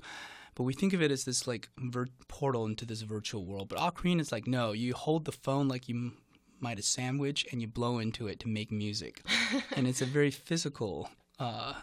but 0.55 0.63
we 0.63 0.73
think 0.73 0.93
of 0.93 1.01
it 1.01 1.11
as 1.11 1.25
this 1.25 1.45
like 1.45 1.69
vir- 1.77 2.07
portal 2.27 2.65
into 2.65 2.85
this 2.85 3.01
virtual 3.01 3.45
world. 3.45 3.69
But 3.69 3.77
Ocarina 3.79 4.21
is 4.21 4.31
like, 4.31 4.47
no, 4.47 4.71
you 4.71 4.93
hold 4.93 5.25
the 5.25 5.31
phone 5.31 5.67
like 5.67 5.87
you 5.87 6.13
might 6.59 6.79
a 6.79 6.83
sandwich 6.83 7.45
and 7.51 7.61
you 7.61 7.67
blow 7.67 7.99
into 7.99 8.27
it 8.27 8.39
to 8.41 8.47
make 8.47 8.71
music, 8.71 9.21
and 9.75 9.87
it's 9.87 10.01
a 10.01 10.05
very 10.05 10.31
physical, 10.31 11.09
uh, 11.39 11.73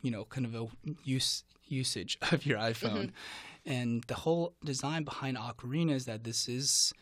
you 0.00 0.10
know, 0.10 0.24
kind 0.24 0.46
of 0.46 0.54
a 0.54 0.66
use 1.04 1.44
usage 1.66 2.18
of 2.32 2.44
your 2.44 2.58
iPhone. 2.58 3.10
Mm-hmm. 3.10 3.72
And 3.72 4.04
the 4.04 4.14
whole 4.14 4.54
design 4.64 5.04
behind 5.04 5.36
Ocarina 5.36 5.92
is 5.92 6.06
that 6.06 6.24
this 6.24 6.48
is 6.48 6.92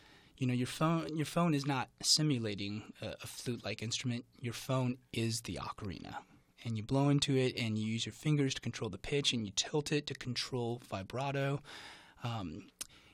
you 0.41 0.47
know 0.47 0.53
your 0.53 0.67
phone 0.67 1.15
your 1.15 1.27
phone 1.27 1.53
is 1.53 1.67
not 1.67 1.89
simulating 2.01 2.81
a, 2.99 3.09
a 3.21 3.27
flute-like 3.27 3.83
instrument. 3.83 4.25
Your 4.39 4.53
phone 4.53 4.97
is 5.13 5.41
the 5.41 5.59
ocarina, 5.61 6.15
and 6.65 6.75
you 6.75 6.81
blow 6.81 7.09
into 7.09 7.37
it, 7.37 7.55
and 7.59 7.77
you 7.77 7.85
use 7.85 8.07
your 8.07 8.13
fingers 8.13 8.55
to 8.55 8.61
control 8.61 8.89
the 8.89 8.97
pitch, 8.97 9.33
and 9.33 9.45
you 9.45 9.51
tilt 9.55 9.91
it 9.91 10.07
to 10.07 10.15
control 10.15 10.81
vibrato. 10.89 11.61
Um, 12.23 12.69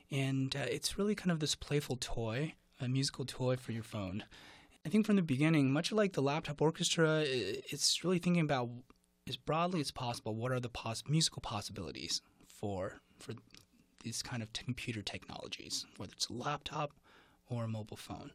and 0.09 0.55
uh, 0.55 0.67
it's 0.71 0.97
really 0.97 1.15
kind 1.15 1.31
of 1.31 1.41
this 1.41 1.53
playful 1.53 1.97
toy, 1.99 2.53
a 2.79 2.87
musical 2.87 3.25
toy 3.25 3.57
for 3.57 3.73
your 3.73 3.83
phone. 3.83 4.23
I 4.85 4.89
think 4.89 5.05
from 5.05 5.17
the 5.17 5.21
beginning, 5.21 5.73
much 5.73 5.91
like 5.91 6.13
the 6.13 6.21
laptop 6.21 6.61
orchestra, 6.61 7.25
it's 7.25 8.05
really 8.05 8.19
thinking 8.19 8.41
about 8.41 8.69
as 9.27 9.35
broadly 9.35 9.81
as 9.81 9.91
possible 9.91 10.33
what 10.33 10.53
are 10.53 10.61
the 10.61 10.69
pos- 10.69 11.03
musical 11.09 11.41
possibilities 11.41 12.21
for 12.47 13.01
for 13.19 13.33
these 14.05 14.21
kind 14.21 14.41
of 14.41 14.53
computer 14.53 15.01
technologies, 15.01 15.85
whether 15.97 16.13
it's 16.13 16.29
a 16.29 16.33
laptop 16.33 16.93
or 17.49 17.63
a 17.63 17.67
mobile 17.67 17.97
phone. 17.97 18.31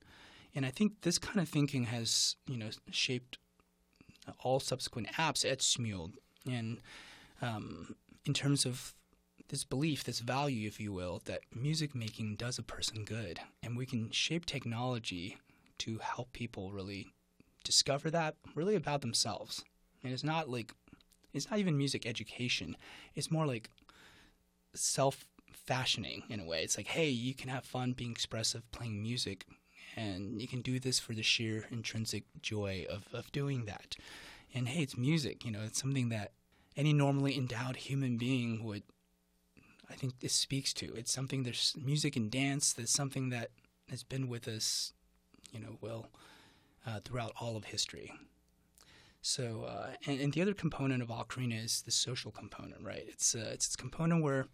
And 0.55 0.67
I 0.67 0.71
think 0.71 1.01
this 1.03 1.19
kind 1.19 1.41
of 1.41 1.49
thinking 1.49 1.85
has, 1.85 2.37
you 2.47 2.57
know, 2.57 2.71
shaped 2.91 3.39
all 4.41 4.61
subsequent 4.61 5.09
apps 5.13 5.51
at 5.51 5.59
Smule. 5.61 6.13
And 6.51 6.79
um, 7.41 7.97
in 8.27 8.35
terms 8.35 8.67
of 8.67 8.95
this 9.49 9.65
belief, 9.65 10.05
this 10.05 10.21
value, 10.21 10.67
if 10.67 10.81
you 10.81 10.93
will, 10.93 11.21
that 11.27 11.41
music 11.55 11.95
making 11.95 12.37
does 12.37 12.59
a 12.59 12.63
person 12.63 13.05
good, 13.05 13.41
and 13.63 13.77
we 13.77 13.87
can 13.87 14.11
shape 14.11 14.47
technology 14.47 15.37
to 15.79 15.99
help 15.99 16.33
people 16.33 16.73
really 16.73 17.09
discover 17.65 18.11
that 18.11 18.37
really 18.55 18.75
about 18.75 19.01
themselves. 19.01 19.65
And 20.03 20.13
it's 20.13 20.25
not 20.25 20.49
like 20.49 20.73
it's 21.33 21.51
not 21.51 21.59
even 21.59 21.77
music 21.77 22.07
education. 22.07 22.77
It's 23.15 23.31
more 23.31 23.47
like 23.47 23.69
self 24.75 25.27
fashioning 25.73 26.23
in 26.29 26.39
a 26.39 26.45
way. 26.45 26.63
It's 26.63 26.77
like, 26.77 26.89
hey, 26.89 27.09
you 27.09 27.35
can 27.35 27.49
have 27.49 27.65
fun 27.65 27.95
being 27.95 28.11
expressive, 28.11 28.71
playing 28.73 29.01
music, 29.03 29.47
and 29.97 30.39
you 30.39 30.47
can 30.47 30.61
do 30.61 30.79
this 30.79 30.99
for 30.99 31.15
the 31.15 31.23
sheer 31.23 31.65
intrinsic 31.71 32.25
joy 32.43 32.85
of, 32.91 33.09
of 33.15 33.33
doing 33.33 33.65
that. 33.65 33.97
And 34.55 34.69
hey, 34.69 34.83
it's 34.83 34.99
music, 34.99 35.47
you 35.47 35.51
know, 35.51 35.63
it's 35.65 35.81
something 35.81 36.11
that 36.11 36.33
any 36.77 36.93
normally 36.93 37.39
endowed 37.39 37.77
human 37.77 38.19
being 38.19 38.63
would, 38.65 38.83
I 39.91 39.95
think, 39.95 40.21
this 40.21 40.35
speaks 40.35 40.75
to. 40.75 40.93
It's 40.95 41.11
something, 41.11 41.43
there's 41.43 41.75
music 41.83 42.17
and 42.17 42.31
dance, 42.31 42.75
that's 42.75 42.93
something 42.93 43.31
that 43.31 43.49
has 43.89 44.03
been 44.03 44.29
with 44.29 44.47
us, 44.49 44.93
you 45.53 45.61
know, 45.61 45.79
well, 45.81 46.11
uh, 46.87 47.01
throughout 47.03 47.33
all 47.41 47.57
of 47.57 47.65
history. 47.65 48.13
So, 49.23 49.65
uh, 49.67 49.93
and, 50.07 50.21
and, 50.21 50.33
the 50.35 50.43
other 50.43 50.53
component 50.53 51.03
of 51.03 51.09
Ocarina 51.09 51.65
is 51.65 51.81
the 51.83 51.93
social 51.93 52.31
component, 52.31 52.83
right? 52.83 53.05
It's 53.07 53.35
uh, 53.37 53.51
it's 53.53 53.73
a 53.73 53.79
component 53.79 54.21
where 54.21 54.49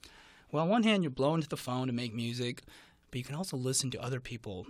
well, 0.50 0.64
on 0.64 0.68
one 0.68 0.82
hand, 0.82 1.02
you're 1.02 1.10
blowing 1.10 1.42
to 1.42 1.48
the 1.48 1.56
phone 1.56 1.86
to 1.86 1.92
make 1.92 2.14
music, 2.14 2.62
but 3.10 3.18
you 3.18 3.24
can 3.24 3.34
also 3.34 3.56
listen 3.56 3.90
to 3.90 4.02
other 4.02 4.20
people 4.20 4.66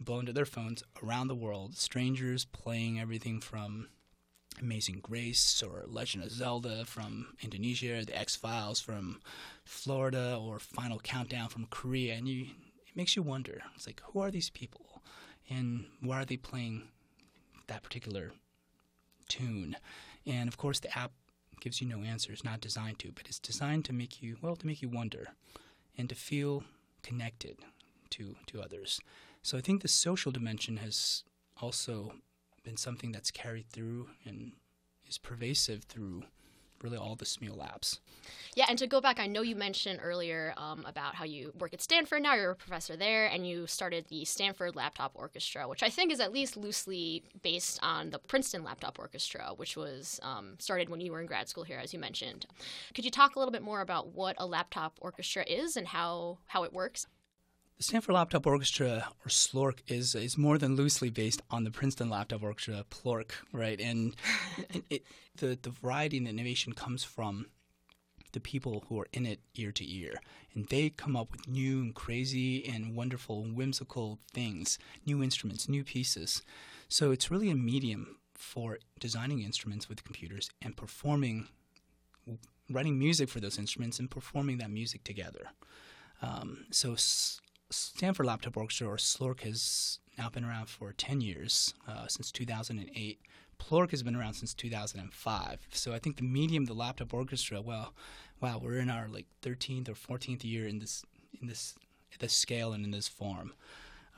blow 0.00 0.18
into 0.20 0.32
their 0.32 0.46
phones 0.46 0.82
around 1.02 1.28
the 1.28 1.34
world, 1.34 1.76
strangers 1.76 2.44
playing 2.44 2.98
everything 2.98 3.40
from 3.40 3.88
Amazing 4.60 5.00
Grace 5.02 5.62
or 5.62 5.84
Legend 5.86 6.24
of 6.24 6.30
Zelda 6.30 6.84
from 6.84 7.34
Indonesia, 7.42 8.04
The 8.04 8.18
X 8.18 8.36
Files 8.36 8.80
from 8.80 9.20
Florida, 9.64 10.38
or 10.40 10.58
Final 10.58 10.98
Countdown 10.98 11.48
from 11.48 11.66
Korea, 11.66 12.14
and 12.14 12.28
you 12.28 12.46
it 12.86 12.96
makes 12.96 13.16
you 13.16 13.22
wonder. 13.22 13.62
It's 13.74 13.86
like, 13.86 14.02
who 14.04 14.20
are 14.20 14.30
these 14.30 14.50
people, 14.50 15.02
and 15.48 15.86
why 16.00 16.20
are 16.20 16.24
they 16.26 16.36
playing 16.36 16.88
that 17.68 17.82
particular 17.82 18.32
tune? 19.28 19.76
And 20.26 20.48
of 20.48 20.58
course, 20.58 20.80
the 20.80 20.96
app 20.96 21.12
gives 21.62 21.80
you 21.80 21.86
no 21.86 22.02
answers, 22.02 22.42
not 22.42 22.60
designed 22.60 22.98
to, 22.98 23.12
but 23.12 23.28
it's 23.28 23.38
designed 23.38 23.84
to 23.84 23.92
make 23.92 24.20
you, 24.20 24.36
well, 24.42 24.56
to 24.56 24.66
make 24.66 24.82
you 24.82 24.88
wonder 24.88 25.28
and 25.96 26.08
to 26.08 26.14
feel 26.14 26.64
connected 27.04 27.56
to, 28.10 28.34
to 28.46 28.60
others. 28.60 29.00
So 29.42 29.56
I 29.56 29.60
think 29.60 29.80
the 29.80 29.88
social 29.88 30.32
dimension 30.32 30.78
has 30.78 31.22
also 31.60 32.14
been 32.64 32.76
something 32.76 33.12
that's 33.12 33.30
carried 33.30 33.70
through 33.70 34.10
and 34.26 34.52
is 35.08 35.18
pervasive 35.18 35.84
through 35.84 36.24
really 36.82 36.96
all 36.96 37.16
the 37.16 37.24
Smule 37.24 37.58
apps. 37.58 37.98
Yeah, 38.54 38.66
and 38.68 38.78
to 38.78 38.86
go 38.86 39.00
back, 39.00 39.18
I 39.18 39.26
know 39.26 39.40
you 39.40 39.56
mentioned 39.56 40.00
earlier 40.02 40.52
um, 40.58 40.84
about 40.86 41.14
how 41.14 41.24
you 41.24 41.52
work 41.58 41.72
at 41.72 41.80
Stanford 41.80 42.22
now, 42.22 42.34
you're 42.34 42.50
a 42.50 42.56
professor 42.56 42.96
there, 42.96 43.26
and 43.26 43.46
you 43.46 43.66
started 43.66 44.06
the 44.08 44.24
Stanford 44.26 44.76
Laptop 44.76 45.12
Orchestra, 45.14 45.66
which 45.66 45.82
I 45.82 45.88
think 45.88 46.12
is 46.12 46.20
at 46.20 46.32
least 46.32 46.56
loosely 46.56 47.22
based 47.42 47.78
on 47.82 48.10
the 48.10 48.18
Princeton 48.18 48.62
Laptop 48.62 48.98
Orchestra, 48.98 49.52
which 49.56 49.76
was 49.76 50.20
um, 50.22 50.56
started 50.58 50.90
when 50.90 51.00
you 51.00 51.12
were 51.12 51.20
in 51.20 51.26
grad 51.26 51.48
school 51.48 51.64
here, 51.64 51.78
as 51.78 51.94
you 51.94 51.98
mentioned. 51.98 52.46
Could 52.94 53.04
you 53.04 53.10
talk 53.10 53.36
a 53.36 53.38
little 53.38 53.52
bit 53.52 53.62
more 53.62 53.80
about 53.80 54.08
what 54.08 54.36
a 54.38 54.46
laptop 54.46 54.98
orchestra 55.00 55.44
is 55.44 55.76
and 55.76 55.88
how, 55.88 56.38
how 56.46 56.64
it 56.64 56.72
works? 56.74 57.06
The 57.82 57.86
Stanford 57.86 58.14
Laptop 58.14 58.46
Orchestra, 58.46 59.08
or 59.24 59.28
SLOrk, 59.28 59.80
is 59.88 60.14
is 60.14 60.38
more 60.38 60.56
than 60.56 60.76
loosely 60.76 61.10
based 61.10 61.42
on 61.50 61.64
the 61.64 61.72
Princeton 61.72 62.08
Laptop 62.08 62.44
Orchestra, 62.44 62.84
PLOrk, 62.88 63.32
right? 63.52 63.80
And 63.80 64.14
it, 64.72 64.84
it, 64.88 65.04
the 65.34 65.58
the 65.60 65.70
variety 65.70 66.16
and 66.16 66.26
the 66.26 66.30
innovation 66.30 66.74
comes 66.74 67.02
from 67.02 67.46
the 68.34 68.38
people 68.38 68.84
who 68.88 69.00
are 69.00 69.08
in 69.12 69.26
it 69.26 69.40
ear 69.56 69.72
to 69.72 69.84
ear. 69.84 70.14
And 70.54 70.68
they 70.68 70.90
come 70.90 71.16
up 71.16 71.32
with 71.32 71.48
new 71.48 71.80
and 71.80 71.92
crazy 71.92 72.64
and 72.64 72.94
wonderful, 72.94 73.42
whimsical 73.42 74.20
things, 74.32 74.78
new 75.04 75.20
instruments, 75.20 75.68
new 75.68 75.82
pieces. 75.82 76.42
So 76.86 77.10
it's 77.10 77.32
really 77.32 77.50
a 77.50 77.56
medium 77.56 78.18
for 78.36 78.78
designing 79.00 79.42
instruments 79.42 79.88
with 79.88 80.04
computers 80.04 80.50
and 80.62 80.76
performing, 80.76 81.48
writing 82.70 82.96
music 82.96 83.28
for 83.28 83.40
those 83.40 83.58
instruments 83.58 83.98
and 83.98 84.08
performing 84.08 84.58
that 84.58 84.70
music 84.70 85.02
together. 85.02 85.48
Um, 86.22 86.66
so 86.70 86.94
Stanford 87.76 88.26
Laptop 88.26 88.56
Orchestra, 88.56 88.88
or 88.88 88.96
SLOrk, 88.96 89.40
has 89.40 89.98
now 90.18 90.28
been 90.28 90.44
around 90.44 90.68
for 90.68 90.92
10 90.92 91.20
years, 91.20 91.74
uh, 91.88 92.06
since 92.06 92.30
2008. 92.30 93.20
Plork 93.58 93.90
has 93.92 94.02
been 94.02 94.16
around 94.16 94.34
since 94.34 94.54
2005. 94.54 95.68
So 95.70 95.92
I 95.92 95.98
think 95.98 96.16
the 96.16 96.22
medium, 96.24 96.64
the 96.64 96.74
laptop 96.74 97.14
orchestra, 97.14 97.60
well, 97.60 97.94
wow, 98.40 98.60
we're 98.62 98.78
in 98.78 98.90
our 98.90 99.08
like 99.08 99.26
13th 99.42 99.88
or 99.88 99.94
14th 99.94 100.44
year 100.44 100.66
in 100.66 100.78
this 100.80 101.04
in 101.40 101.46
this 101.46 101.74
this 102.18 102.32
scale 102.32 102.72
and 102.72 102.84
in 102.84 102.90
this 102.90 103.08
form. 103.08 103.52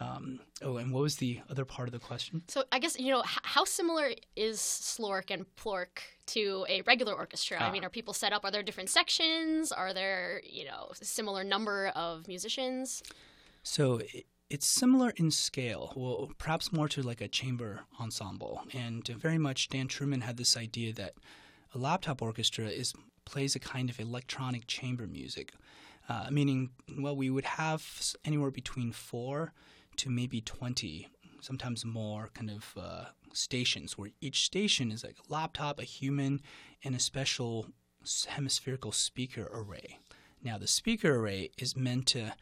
Um, 0.00 0.40
oh, 0.62 0.78
and 0.78 0.92
what 0.92 1.02
was 1.02 1.16
the 1.16 1.40
other 1.49 1.64
part 1.64 1.87
of 1.87 1.92
the 1.92 2.00
question? 2.00 2.42
So 2.49 2.64
I 2.73 2.78
guess 2.80 2.99
you 2.99 3.12
know 3.12 3.20
h- 3.20 3.38
how 3.42 3.64
similar 3.64 4.11
is 4.34 4.58
Slork 4.58 5.30
and 5.30 5.46
Plork 5.56 6.02
to 6.26 6.66
a 6.68 6.82
regular 6.82 7.12
orchestra? 7.14 7.58
Ah. 7.61 7.68
I 7.68 7.70
mean, 7.70 7.84
are 7.84 7.90
people 7.90 8.12
set 8.12 8.32
up? 8.32 8.44
Are 8.44 8.50
there 8.50 8.62
different 8.62 8.90
sections? 8.90 9.70
Are 9.70 9.94
there 9.94 10.40
you 10.44 10.64
know 10.64 10.90
similar 10.94 11.44
number 11.44 11.88
of 11.94 12.26
musicians? 12.26 13.02
So 13.64 14.00
it's 14.50 14.66
similar 14.66 15.11
in 15.16 15.30
scale, 15.30 15.92
well, 15.97 16.30
perhaps 16.38 16.71
more 16.71 16.87
to 16.90 17.02
like 17.02 17.23
a 17.23 17.28
chamber 17.28 17.80
ensemble. 17.99 18.62
And 18.75 19.09
very 19.09 19.38
much 19.38 19.71
Dan 19.71 19.88
Trueman 19.88 20.23
had 20.23 20.37
this 20.37 20.56
idea 20.56 20.92
that 20.92 21.14
a 21.75 21.78
laptop 21.78 22.23
orchestra 22.23 22.66
is 22.66 22.92
plays 23.25 23.56
a 23.56 23.59
kind 23.59 23.88
of 23.88 23.99
electronic 23.99 24.66
chamber 24.66 25.06
music, 25.06 25.54
uh, 26.11 26.28
meaning, 26.30 26.71
well, 26.99 27.16
we 27.16 27.30
would 27.30 27.47
have 27.47 27.83
anywhere 28.25 28.50
between 28.50 28.92
four 28.92 29.54
to 29.97 30.11
maybe 30.11 30.42
20, 30.42 31.09
sometimes 31.40 31.87
more, 31.87 32.28
kind 32.35 32.50
of 32.50 32.75
uh, 32.78 33.04
stations 33.33 33.97
where 33.97 34.11
each 34.21 34.44
station 34.44 34.92
is 34.92 35.02
like 35.02 35.16
a 35.18 35.33
laptop, 35.33 35.80
a 35.80 35.85
human, 35.85 36.42
and 36.85 36.94
a 36.94 37.00
special 37.00 37.68
hemispherical 38.28 38.92
speaker 38.92 39.49
array. 39.50 39.99
Now, 40.42 40.59
the 40.59 40.66
speaker 40.66 41.16
array 41.16 41.50
is 41.56 41.75
meant 41.75 42.06
to 42.09 42.35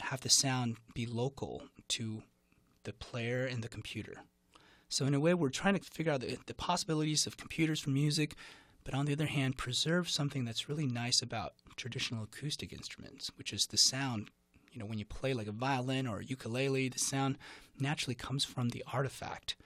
have 0.00 0.20
the 0.20 0.28
sound 0.28 0.76
be 0.94 1.06
local 1.06 1.62
to 1.88 2.22
the 2.84 2.92
player 2.92 3.44
and 3.44 3.62
the 3.62 3.68
computer. 3.68 4.22
So, 4.88 5.04
in 5.04 5.14
a 5.14 5.20
way, 5.20 5.34
we're 5.34 5.48
trying 5.48 5.76
to 5.76 5.90
figure 5.90 6.12
out 6.12 6.20
the, 6.20 6.38
the 6.46 6.54
possibilities 6.54 7.26
of 7.26 7.36
computers 7.36 7.80
for 7.80 7.90
music, 7.90 8.36
but 8.84 8.94
on 8.94 9.06
the 9.06 9.12
other 9.12 9.26
hand, 9.26 9.56
preserve 9.56 10.08
something 10.08 10.44
that's 10.44 10.68
really 10.68 10.86
nice 10.86 11.20
about 11.20 11.54
traditional 11.74 12.22
acoustic 12.22 12.72
instruments, 12.72 13.30
which 13.36 13.52
is 13.52 13.66
the 13.66 13.76
sound. 13.76 14.30
You 14.72 14.78
know, 14.78 14.86
when 14.86 14.98
you 14.98 15.04
play 15.04 15.34
like 15.34 15.48
a 15.48 15.52
violin 15.52 16.06
or 16.06 16.20
a 16.20 16.24
ukulele, 16.24 16.88
the 16.88 16.98
sound 16.98 17.38
naturally 17.80 18.14
comes 18.14 18.44
from 18.44 18.68
the 18.68 18.84
artifact. 18.92 19.56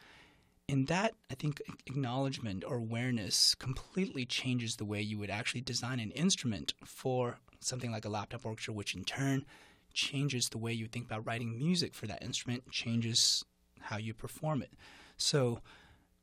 And 0.69 0.87
that, 0.87 1.15
I 1.31 1.35
think, 1.35 1.61
acknowledgement 1.87 2.65
or 2.65 2.77
awareness 2.77 3.55
completely 3.57 4.25
changes 4.25 4.77
the 4.77 4.85
way 4.85 5.01
you 5.01 5.19
would 5.19 5.31
actually 5.31 5.63
design 5.63 5.99
an 5.99 6.13
instrument 6.13 6.75
for 6.85 7.39
something 7.59 7.91
like 7.91 8.05
a 8.05 8.09
laptop 8.09 8.47
orchestra, 8.47 8.73
which 8.73 8.95
in 8.95 9.05
turn 9.05 9.45
changes 9.93 10.49
the 10.49 10.59
way 10.59 10.73
you 10.73 10.87
think 10.87 11.07
about 11.07 11.27
writing 11.27 11.59
music 11.59 11.95
for 11.95 12.07
that 12.07 12.23
instrument, 12.23 12.71
changes 12.71 13.45
how 13.81 13.97
you 13.97 14.15
perform 14.15 14.63
it. 14.63 14.73
So, 15.17 15.61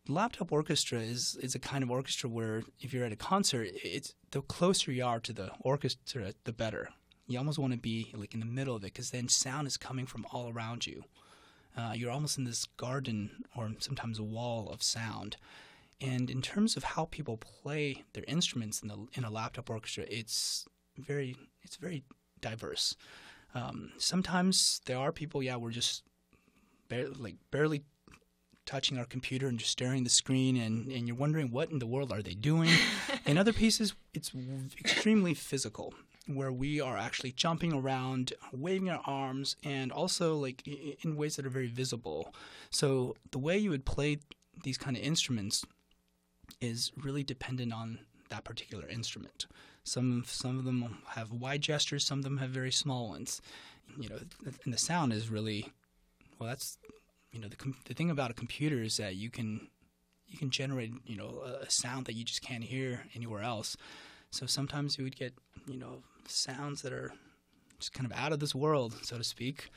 laptop 0.07 0.51
orchestra 0.51 0.99
is 0.99 1.37
is 1.41 1.55
a 1.55 1.59
kind 1.59 1.83
of 1.83 1.91
orchestra 1.91 2.29
where 2.29 2.63
if 2.79 2.93
you're 2.93 3.05
at 3.05 3.11
a 3.11 3.17
concert, 3.17 3.69
it's 3.83 4.13
the 4.31 4.41
closer 4.41 4.91
you 4.91 5.05
are 5.05 5.19
to 5.19 5.33
the 5.33 5.51
orchestra, 5.61 6.33
the 6.43 6.53
better. 6.53 6.89
You 7.27 7.37
almost 7.37 7.59
want 7.59 7.73
to 7.73 7.79
be 7.79 8.13
like 8.15 8.33
in 8.33 8.39
the 8.39 8.45
middle 8.45 8.75
of 8.75 8.83
it 8.83 8.93
because 8.93 9.11
then 9.11 9.27
sound 9.27 9.67
is 9.67 9.77
coming 9.77 10.05
from 10.05 10.25
all 10.31 10.49
around 10.49 10.87
you. 10.87 11.03
Uh, 11.75 11.93
you're 11.93 12.11
almost 12.11 12.37
in 12.37 12.45
this 12.45 12.65
garden 12.77 13.43
or 13.55 13.71
sometimes 13.79 14.17
a 14.17 14.23
wall 14.23 14.69
of 14.69 14.81
sound. 14.81 15.37
And 15.99 16.29
in 16.29 16.41
terms 16.41 16.77
of 16.77 16.83
how 16.83 17.05
people 17.05 17.37
play 17.37 18.03
their 18.13 18.23
instruments 18.27 18.81
in 18.81 18.87
the 18.87 19.07
in 19.13 19.23
a 19.23 19.29
laptop 19.29 19.69
orchestra, 19.69 20.05
it's 20.09 20.65
very 20.97 21.35
it's 21.63 21.75
very 21.75 22.03
diverse. 22.39 22.95
Um, 23.57 23.91
sometimes 23.97 24.81
there 24.85 24.97
are 24.97 25.11
people, 25.11 25.41
yeah, 25.41 25.55
we're 25.55 25.71
just 25.71 26.03
barely, 26.89 27.15
like 27.17 27.35
barely 27.49 27.83
touching 28.65 28.97
our 28.99 29.05
computer 29.05 29.47
and 29.47 29.57
just 29.57 29.71
staring 29.71 29.99
at 29.99 30.03
the 30.03 30.09
screen, 30.09 30.57
and, 30.57 30.91
and 30.91 31.07
you're 31.07 31.17
wondering 31.17 31.49
what 31.49 31.71
in 31.71 31.79
the 31.79 31.87
world 31.87 32.11
are 32.11 32.21
they 32.21 32.33
doing. 32.33 32.69
in 33.25 33.37
other 33.37 33.53
pieces, 33.53 33.95
it's 34.13 34.31
extremely 34.79 35.33
physical, 35.33 35.93
where 36.27 36.51
we 36.51 36.79
are 36.79 36.97
actually 36.97 37.31
jumping 37.31 37.73
around, 37.73 38.33
waving 38.53 38.89
our 38.89 39.01
arms, 39.05 39.55
and 39.63 39.91
also 39.91 40.35
like 40.35 40.67
in 40.67 41.15
ways 41.15 41.37
that 41.37 41.45
are 41.45 41.49
very 41.49 41.67
visible. 41.67 42.33
So 42.69 43.15
the 43.31 43.39
way 43.39 43.57
you 43.57 43.71
would 43.71 43.85
play 43.85 44.19
these 44.63 44.77
kind 44.77 44.95
of 44.95 45.01
instruments 45.01 45.65
is 46.61 46.91
really 46.95 47.23
dependent 47.23 47.73
on 47.73 47.99
that 48.29 48.43
particular 48.43 48.87
instrument. 48.87 49.45
Some 49.83 50.23
some 50.27 50.59
of 50.59 50.65
them 50.65 50.99
have 51.09 51.31
wide 51.31 51.61
gestures, 51.61 52.05
some 52.05 52.19
of 52.19 52.23
them 52.23 52.37
have 52.37 52.49
very 52.49 52.71
small 52.71 53.09
ones. 53.09 53.41
You 53.97 54.09
know, 54.09 54.19
and 54.65 54.73
the 54.73 54.77
sound 54.77 55.13
is 55.13 55.29
really 55.29 55.71
well. 56.39 56.49
That's 56.49 56.77
you 57.31 57.39
know 57.39 57.47
the 57.47 57.73
the 57.85 57.93
thing 57.93 58.09
about 58.09 58.31
a 58.31 58.35
computer 58.35 58.81
is 58.81 58.97
that 58.97 59.15
you 59.15 59.29
can 59.29 59.67
you 60.27 60.37
can 60.37 60.49
generate 60.49 60.91
you 61.05 61.17
know 61.17 61.41
a 61.61 61.69
sound 61.69 62.05
that 62.05 62.15
you 62.15 62.23
just 62.23 62.41
can't 62.41 62.63
hear 62.63 63.05
anywhere 63.15 63.41
else. 63.43 63.77
So 64.31 64.45
sometimes 64.45 64.97
you 64.97 65.03
would 65.03 65.15
get 65.15 65.33
you 65.67 65.77
know 65.77 66.03
sounds 66.27 66.81
that 66.81 66.93
are 66.93 67.13
just 67.79 67.93
kind 67.93 68.05
of 68.05 68.17
out 68.17 68.33
of 68.33 68.39
this 68.39 68.55
world, 68.55 68.95
so 69.03 69.17
to 69.17 69.23
speak. 69.23 69.69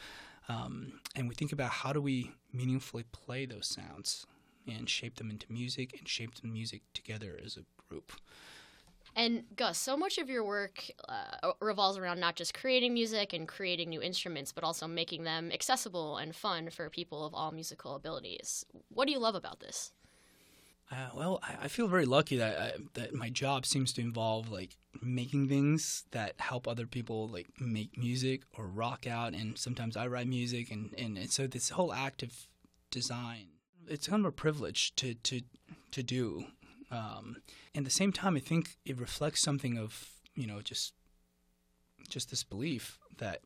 Um, 0.48 1.00
and 1.14 1.28
we 1.28 1.34
think 1.34 1.52
about 1.52 1.70
how 1.70 1.92
do 1.92 2.00
we 2.00 2.32
meaningfully 2.52 3.04
play 3.12 3.46
those 3.46 3.68
sounds 3.68 4.26
and 4.66 4.88
shape 4.88 5.16
them 5.16 5.30
into 5.30 5.50
music 5.52 5.94
and 5.98 6.08
shape 6.08 6.34
the 6.34 6.48
music 6.48 6.82
together 6.94 7.38
as 7.44 7.56
a 7.56 7.60
group. 7.90 8.12
And 9.16 9.44
Gus, 9.56 9.76
so 9.76 9.96
much 9.96 10.18
of 10.18 10.30
your 10.30 10.44
work 10.44 10.84
uh, 11.08 11.52
revolves 11.60 11.98
around 11.98 12.20
not 12.20 12.36
just 12.36 12.54
creating 12.54 12.94
music 12.94 13.32
and 13.32 13.46
creating 13.46 13.90
new 13.90 14.00
instruments, 14.00 14.52
but 14.52 14.62
also 14.62 14.86
making 14.86 15.24
them 15.24 15.50
accessible 15.52 16.16
and 16.16 16.34
fun 16.34 16.70
for 16.70 16.88
people 16.88 17.26
of 17.26 17.34
all 17.34 17.50
musical 17.50 17.96
abilities. 17.96 18.64
What 18.88 19.06
do 19.06 19.12
you 19.12 19.18
love 19.18 19.34
about 19.34 19.60
this? 19.60 19.92
Uh, 20.92 21.08
well, 21.14 21.40
I, 21.42 21.64
I, 21.64 21.68
feel 21.68 21.86
very 21.86 22.04
lucky 22.04 22.36
that 22.38 22.58
I, 22.58 22.72
that 22.94 23.14
my 23.14 23.30
job 23.30 23.64
seems 23.64 23.92
to 23.92 24.00
involve 24.00 24.50
like 24.50 24.76
making 25.00 25.48
things 25.48 26.04
that 26.10 26.34
help 26.38 26.66
other 26.66 26.86
people 26.86 27.28
like 27.28 27.46
make 27.60 27.96
music 27.96 28.42
or 28.58 28.66
rock 28.66 29.06
out, 29.06 29.34
and 29.34 29.56
sometimes 29.56 29.96
I 29.96 30.08
write 30.08 30.26
music, 30.26 30.68
and, 30.72 30.92
and, 30.98 31.16
and 31.16 31.30
so 31.30 31.46
this 31.46 31.70
whole 31.70 31.92
act 31.92 32.24
of 32.24 32.32
design, 32.90 33.46
it's 33.86 34.08
kind 34.08 34.26
of 34.26 34.30
a 34.30 34.32
privilege 34.32 34.92
to 34.96 35.14
to 35.14 35.42
to 35.92 36.02
do 36.02 36.46
um, 36.90 37.36
and 37.74 37.84
at 37.84 37.84
the 37.84 37.90
same 37.90 38.12
time, 38.12 38.36
I 38.36 38.40
think 38.40 38.76
it 38.84 38.98
reflects 38.98 39.40
something 39.40 39.78
of 39.78 40.10
you 40.34 40.46
know 40.46 40.60
just 40.60 40.94
just 42.08 42.30
this 42.30 42.42
belief 42.42 42.98
that 43.18 43.42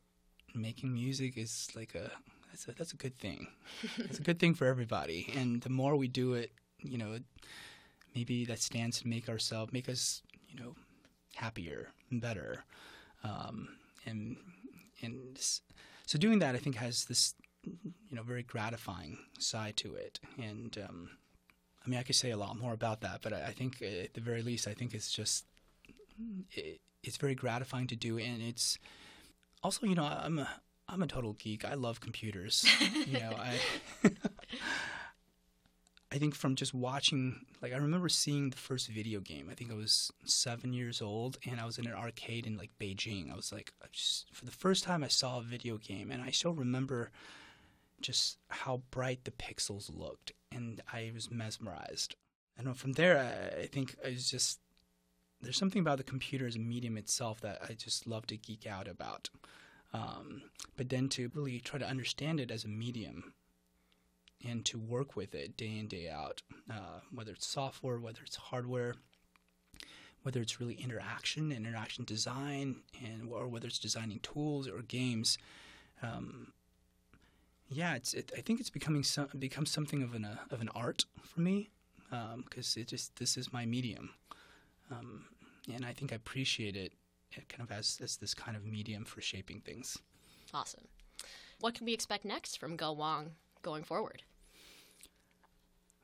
making 0.53 0.93
music 0.93 1.37
is 1.37 1.67
like 1.75 1.93
a 1.95 2.11
that's 2.49 2.67
a 2.67 2.71
that's 2.73 2.93
a 2.93 2.97
good 2.97 3.17
thing. 3.17 3.47
it's 3.97 4.19
a 4.19 4.23
good 4.23 4.39
thing 4.39 4.53
for 4.53 4.65
everybody, 4.65 5.31
and 5.35 5.61
the 5.61 5.69
more 5.69 5.95
we 5.95 6.07
do 6.07 6.33
it, 6.33 6.51
you 6.79 6.97
know, 6.97 7.19
maybe 8.15 8.45
that 8.45 8.59
stands 8.59 9.01
to 9.01 9.07
make 9.07 9.29
ourselves 9.29 9.73
make 9.73 9.89
us 9.89 10.21
you 10.49 10.59
know 10.59 10.75
happier 11.35 11.89
and 12.09 12.21
better, 12.21 12.63
um, 13.23 13.69
and 14.05 14.37
and 15.01 15.37
so 16.05 16.17
doing 16.17 16.39
that 16.39 16.55
I 16.55 16.57
think 16.57 16.77
has 16.77 17.05
this 17.05 17.35
you 17.63 18.15
know 18.15 18.23
very 18.23 18.43
gratifying 18.43 19.17
side 19.37 19.77
to 19.77 19.93
it, 19.95 20.19
and 20.37 20.77
um, 20.87 21.09
I 21.85 21.89
mean, 21.89 21.99
I 21.99 22.03
could 22.03 22.15
say 22.15 22.31
a 22.31 22.37
lot 22.37 22.57
more 22.57 22.73
about 22.73 23.01
that, 23.01 23.19
but 23.21 23.33
I, 23.33 23.47
I 23.47 23.51
think 23.51 23.77
uh, 23.81 24.03
at 24.03 24.13
the 24.13 24.21
very 24.21 24.41
least, 24.41 24.67
I 24.67 24.73
think 24.73 24.93
it's 24.93 25.11
just 25.11 25.45
it, 26.51 26.81
it's 27.03 27.17
very 27.17 27.35
gratifying 27.35 27.87
to 27.87 27.95
do, 27.95 28.17
and 28.17 28.41
it's 28.41 28.79
also, 29.63 29.85
you 29.85 29.95
know, 29.95 30.05
I'm 30.05 30.39
a 30.39 30.49
I'm 30.87 31.01
a 31.01 31.07
total 31.07 31.33
geek. 31.33 31.65
I 31.65 31.73
love 31.75 31.99
computers. 31.99 32.65
you 33.05 33.19
know, 33.19 33.33
I 33.37 33.59
I 36.11 36.17
think 36.17 36.33
from 36.33 36.55
just 36.55 36.73
watching, 36.73 37.45
like, 37.61 37.73
I 37.73 37.77
remember 37.77 38.07
seeing 38.07 38.49
the 38.49 38.57
first 38.57 38.87
video 38.87 39.19
game. 39.19 39.49
I 39.51 39.53
think 39.53 39.71
I 39.71 39.75
was 39.75 40.11
seven 40.23 40.71
years 40.71 41.01
old, 41.01 41.37
and 41.49 41.59
I 41.59 41.65
was 41.65 41.77
in 41.77 41.87
an 41.87 41.93
arcade 41.93 42.47
in 42.47 42.57
like 42.57 42.69
Beijing. 42.79 43.31
I 43.31 43.35
was 43.35 43.51
like, 43.51 43.73
I 43.83 43.87
just, 43.91 44.27
for 44.33 44.45
the 44.45 44.51
first 44.51 44.83
time, 44.83 45.03
I 45.03 45.07
saw 45.07 45.39
a 45.39 45.43
video 45.43 45.77
game, 45.77 46.11
and 46.11 46.23
I 46.23 46.29
still 46.31 46.53
remember 46.53 47.11
just 48.01 48.37
how 48.49 48.81
bright 48.91 49.23
the 49.23 49.31
pixels 49.31 49.95
looked, 49.95 50.31
and 50.51 50.81
I 50.91 51.11
was 51.13 51.31
mesmerized. 51.31 52.15
And 52.57 52.77
from 52.77 52.93
there, 52.93 53.19
I, 53.19 53.65
think 53.67 53.95
I 54.05 54.09
was 54.09 54.29
just 54.29 54.59
there's 55.41 55.57
something 55.57 55.81
about 55.81 55.97
the 55.97 56.03
computer 56.03 56.47
as 56.47 56.55
a 56.55 56.59
medium 56.59 56.97
itself 56.97 57.41
that 57.41 57.61
I 57.67 57.73
just 57.73 58.07
love 58.07 58.25
to 58.27 58.37
geek 58.37 58.65
out 58.65 58.87
about. 58.87 59.29
Um, 59.93 60.43
but 60.75 60.89
then 60.89 61.07
to 61.09 61.31
really 61.33 61.59
try 61.59 61.79
to 61.79 61.87
understand 61.87 62.39
it 62.39 62.51
as 62.51 62.63
a 62.63 62.69
medium 62.69 63.33
and 64.45 64.65
to 64.65 64.77
work 64.77 65.15
with 65.15 65.33
it 65.33 65.55
day 65.55 65.77
in 65.77 65.87
day 65.87 66.09
out, 66.09 66.41
uh, 66.69 66.99
whether 67.13 67.31
it's 67.31 67.47
software, 67.47 67.99
whether 67.99 68.21
it's 68.25 68.35
hardware, 68.35 68.95
whether 70.23 70.41
it's 70.41 70.59
really 70.59 70.73
interaction, 70.75 71.51
interaction 71.51 72.03
design, 72.03 72.77
and 73.03 73.29
or 73.31 73.47
whether 73.47 73.67
it's 73.67 73.79
designing 73.79 74.19
tools 74.19 74.67
or 74.67 74.81
games. 74.81 75.37
Um, 76.01 76.51
yeah, 77.69 77.95
it's. 77.95 78.13
It, 78.13 78.31
I 78.37 78.41
think 78.41 78.59
it's 78.59 78.69
becoming 78.69 79.03
some 79.03 79.27
become 79.37 79.65
something 79.65 80.03
of 80.03 80.13
an 80.13 80.25
uh, 80.25 80.37
of 80.51 80.61
an 80.61 80.69
art 80.75 81.05
for 81.23 81.41
me 81.41 81.69
because 82.09 82.77
um, 82.77 82.81
it 82.81 82.87
just 82.87 83.15
this 83.17 83.37
is 83.37 83.51
my 83.51 83.65
medium, 83.65 84.11
um, 84.91 85.25
and 85.73 85.85
I 85.85 85.91
think 85.91 86.11
I 86.13 86.15
appreciate 86.15 86.75
it 86.75 86.93
uh, 87.35 87.41
kind 87.49 87.69
of 87.69 87.75
as 87.75 87.99
as 88.03 88.17
this 88.17 88.33
kind 88.33 88.55
of 88.55 88.65
medium 88.65 89.05
for 89.05 89.21
shaping 89.21 89.61
things. 89.61 89.97
Awesome. 90.53 90.87
What 91.59 91.73
can 91.73 91.85
we 91.85 91.93
expect 91.93 92.25
next 92.25 92.59
from 92.59 92.77
Ge 92.77 92.95
Wang 92.95 93.31
going 93.61 93.83
forward? 93.83 94.23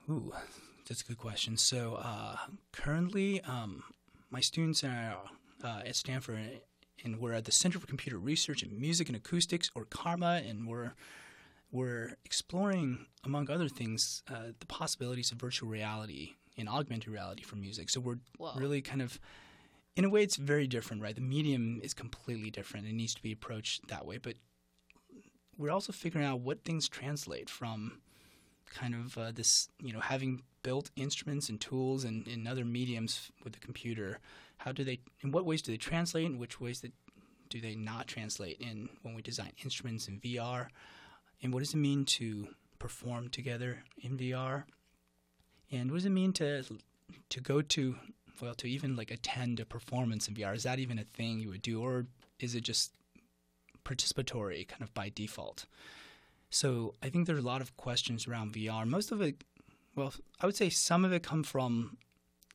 Ooh, 0.10 0.34
that's 0.88 1.02
a 1.02 1.06
good 1.06 1.18
question. 1.18 1.58
So 1.58 1.96
uh, 1.96 2.38
currently, 2.72 3.42
um, 3.42 3.84
my 4.32 4.40
students 4.40 4.84
are 4.84 5.18
uh, 5.64 5.82
at 5.86 5.96
Stanford, 5.96 6.62
and 7.04 7.20
we're 7.20 7.34
at 7.34 7.46
the 7.46 7.52
Center 7.52 7.80
for 7.80 7.86
Computer 7.86 8.18
Research 8.18 8.64
in 8.64 8.80
Music 8.80 9.08
and 9.08 9.16
Acoustics, 9.16 9.70
or 9.76 9.86
CCRMA, 9.86 10.50
and 10.50 10.68
we're 10.68 10.94
we're 11.72 12.16
exploring, 12.26 13.06
among 13.24 13.50
other 13.50 13.70
things, 13.70 14.24
uh, 14.30 14.52
the 14.60 14.66
possibilities 14.66 15.32
of 15.32 15.38
virtual 15.40 15.70
reality 15.70 16.34
and 16.58 16.68
augmented 16.68 17.10
reality 17.10 17.44
for 17.44 17.56
music. 17.56 17.90
So 17.90 18.00
we're 18.02 18.20
Whoa. 18.38 18.54
really 18.56 18.82
kind 18.82 19.02
of, 19.02 19.20
in 19.96 20.04
a 20.04 20.10
way, 20.10 20.24
it's 20.24 20.36
very 20.36 20.68
different, 20.68 21.02
right? 21.02 21.16
The 21.16 21.22
medium 21.22 21.80
is 21.82 21.94
completely 21.94 22.52
different. 22.52 22.88
It 22.88 22.94
needs 22.94 23.14
to 23.16 23.22
be 23.22 23.32
approached 23.32 23.88
that 23.88 24.06
way, 24.06 24.18
but 24.18 24.36
we're 25.58 25.72
also 25.72 25.94
figuring 25.94 26.26
out 26.26 26.42
what 26.42 26.64
things 26.64 26.90
translate 26.90 27.50
from 27.50 28.02
kind 28.74 28.96
of 28.96 29.18
uh, 29.18 29.32
this, 29.32 29.70
you 29.82 29.94
know, 29.94 30.00
having 30.00 30.42
built 30.64 30.92
instruments 30.96 31.50
and 31.50 31.60
tools 31.60 32.04
and, 32.04 32.28
and 32.28 32.48
other 32.48 32.66
mediums 32.66 33.32
with 33.44 33.54
the 33.54 33.60
computer. 33.60 34.20
How 34.58 34.72
do 34.72 34.84
they, 34.84 35.00
in 35.22 35.32
what 35.32 35.46
ways 35.46 35.62
do 35.62 35.72
they 35.72 35.78
translate, 35.78 36.26
and 36.26 36.40
which 36.40 36.60
ways 36.60 36.82
that 36.82 36.92
do 37.50 37.60
they 37.60 37.76
not 37.76 38.08
translate 38.08 38.60
in 38.60 38.90
when 39.02 39.14
we 39.14 39.22
design 39.22 39.52
instruments 39.64 40.08
in 40.08 40.20
VR? 40.20 40.68
And 41.42 41.54
what 41.54 41.60
does 41.60 41.74
it 41.74 41.78
mean 41.78 42.06
to 42.06 42.48
perform 42.80 43.30
together 43.30 43.84
in 44.02 44.18
VR? 44.18 44.64
And 45.72 45.90
what 45.92 45.98
does 45.98 46.06
it 46.06 46.12
mean 46.12 46.34
to 46.34 46.64
to 47.30 47.42
go 47.42 47.62
to 47.62 47.96
well 48.42 48.56
to 48.56 48.68
even 48.68 48.96
like 48.96 49.12
attend 49.12 49.60
a 49.60 49.66
performance 49.66 50.28
in 50.28 50.36
VR? 50.36 50.56
Is 50.56 50.64
that 50.64 50.80
even 50.80 51.00
a 51.00 51.04
thing 51.04 51.40
you 51.40 51.50
would 51.50 51.62
do, 51.62 51.82
or 51.82 52.06
is 52.40 52.56
it 52.56 52.62
just 52.62 52.92
participatory 53.84 54.68
kind 54.68 54.82
of 54.82 54.94
by 54.94 55.10
default. 55.10 55.66
So 56.50 56.96
I 57.02 57.10
think 57.10 57.28
there's 57.28 57.44
a 57.44 57.48
lot 57.48 57.62
of 57.62 57.76
questions 57.78 58.28
around 58.28 58.54
VR. 58.54 58.86
Most 58.88 59.12
of 59.12 59.22
it, 59.22 59.44
well, 59.96 60.14
I 60.40 60.46
would 60.46 60.56
say 60.56 60.70
some 60.70 61.06
of 61.06 61.14
it 61.14 61.24
come 61.24 61.44
from 61.44 61.98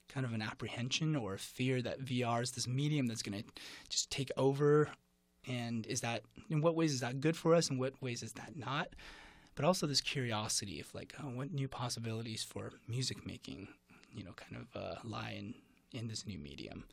kind 0.08 0.24
of 0.24 0.32
an 0.32 0.42
apprehension 0.42 1.16
or 1.16 1.34
a 1.34 1.38
fear 1.38 1.82
that 1.82 2.04
VR 2.04 2.42
is 2.42 2.52
this 2.52 2.68
medium 2.68 3.06
that's 3.06 3.22
going 3.22 3.42
to 3.42 3.48
just 3.88 4.10
take 4.10 4.30
over. 4.36 4.90
And 5.46 5.86
is 5.86 6.00
that, 6.00 6.22
in 6.50 6.60
what 6.60 6.74
ways 6.74 6.92
is 6.92 7.00
that 7.00 7.20
good 7.20 7.36
for 7.36 7.54
us? 7.54 7.70
and 7.70 7.78
what 7.78 8.00
ways 8.02 8.22
is 8.22 8.32
that 8.34 8.56
not? 8.56 8.88
But 9.54 9.64
also 9.64 9.86
this 9.86 10.00
curiosity 10.00 10.80
of 10.80 10.94
like, 10.94 11.14
oh, 11.22 11.28
what 11.28 11.52
new 11.52 11.68
possibilities 11.68 12.42
for 12.42 12.72
music 12.88 13.26
making, 13.26 13.68
you 14.12 14.24
know, 14.24 14.32
kind 14.32 14.56
of 14.56 14.80
uh, 14.80 14.94
lie 15.04 15.36
in, 15.38 15.54
in 15.98 16.08
this 16.08 16.26
new 16.26 16.38
medium. 16.38 16.84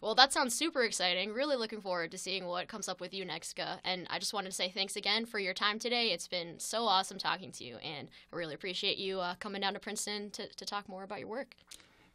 Well, 0.00 0.14
that 0.14 0.32
sounds 0.32 0.54
super 0.54 0.82
exciting. 0.82 1.32
Really 1.32 1.56
looking 1.56 1.80
forward 1.80 2.12
to 2.12 2.18
seeing 2.18 2.46
what 2.46 2.68
comes 2.68 2.88
up 2.88 3.00
with 3.00 3.12
you 3.12 3.24
next. 3.24 3.58
And 3.84 4.06
I 4.10 4.18
just 4.18 4.32
wanted 4.32 4.50
to 4.50 4.54
say 4.54 4.70
thanks 4.70 4.96
again 4.96 5.26
for 5.26 5.38
your 5.38 5.54
time 5.54 5.78
today. 5.78 6.12
It's 6.12 6.28
been 6.28 6.58
so 6.58 6.84
awesome 6.84 7.18
talking 7.18 7.50
to 7.52 7.64
you, 7.64 7.76
and 7.78 8.08
I 8.32 8.36
really 8.36 8.54
appreciate 8.54 8.98
you 8.98 9.20
uh, 9.20 9.34
coming 9.40 9.60
down 9.60 9.74
to 9.74 9.80
Princeton 9.80 10.30
to, 10.30 10.48
to 10.48 10.64
talk 10.64 10.88
more 10.88 11.02
about 11.02 11.18
your 11.18 11.28
work. 11.28 11.54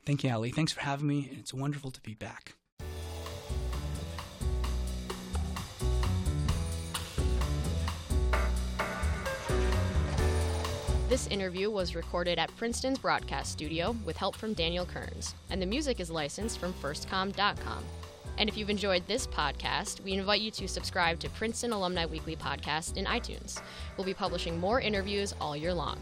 Thank 0.06 0.24
you, 0.24 0.32
Ali. 0.32 0.52
Thanks 0.52 0.72
for 0.72 0.82
having 0.82 1.08
me. 1.08 1.30
It's 1.40 1.54
wonderful 1.54 1.92
to 1.92 2.02
be 2.02 2.14
back. 2.14 2.56
This 11.14 11.28
interview 11.28 11.70
was 11.70 11.94
recorded 11.94 12.40
at 12.40 12.50
Princeton's 12.58 12.98
broadcast 12.98 13.52
studio 13.52 13.96
with 14.04 14.18
help 14.18 14.36
from 14.36 14.56
Daniel 14.56 14.84
Kearns, 14.84 15.36
and 15.52 15.62
the 15.62 15.66
music 15.68 16.00
is 16.00 16.10
licensed 16.10 16.58
from 16.58 16.74
firstcom.com. 16.74 17.84
And 18.40 18.50
if 18.50 18.58
you've 18.58 18.72
enjoyed 18.72 19.06
this 19.06 19.28
podcast, 19.28 20.02
we 20.02 20.14
invite 20.14 20.42
you 20.42 20.50
to 20.50 20.68
subscribe 20.68 21.20
to 21.20 21.30
Princeton 21.30 21.72
Alumni 21.72 22.08
Weekly 22.08 22.36
Podcast 22.36 22.98
in 22.98 23.06
iTunes. 23.06 23.62
We'll 23.96 24.08
be 24.08 24.16
publishing 24.16 24.60
more 24.60 24.82
interviews 24.82 25.36
all 25.40 25.56
year 25.56 25.72
long. 25.72 26.00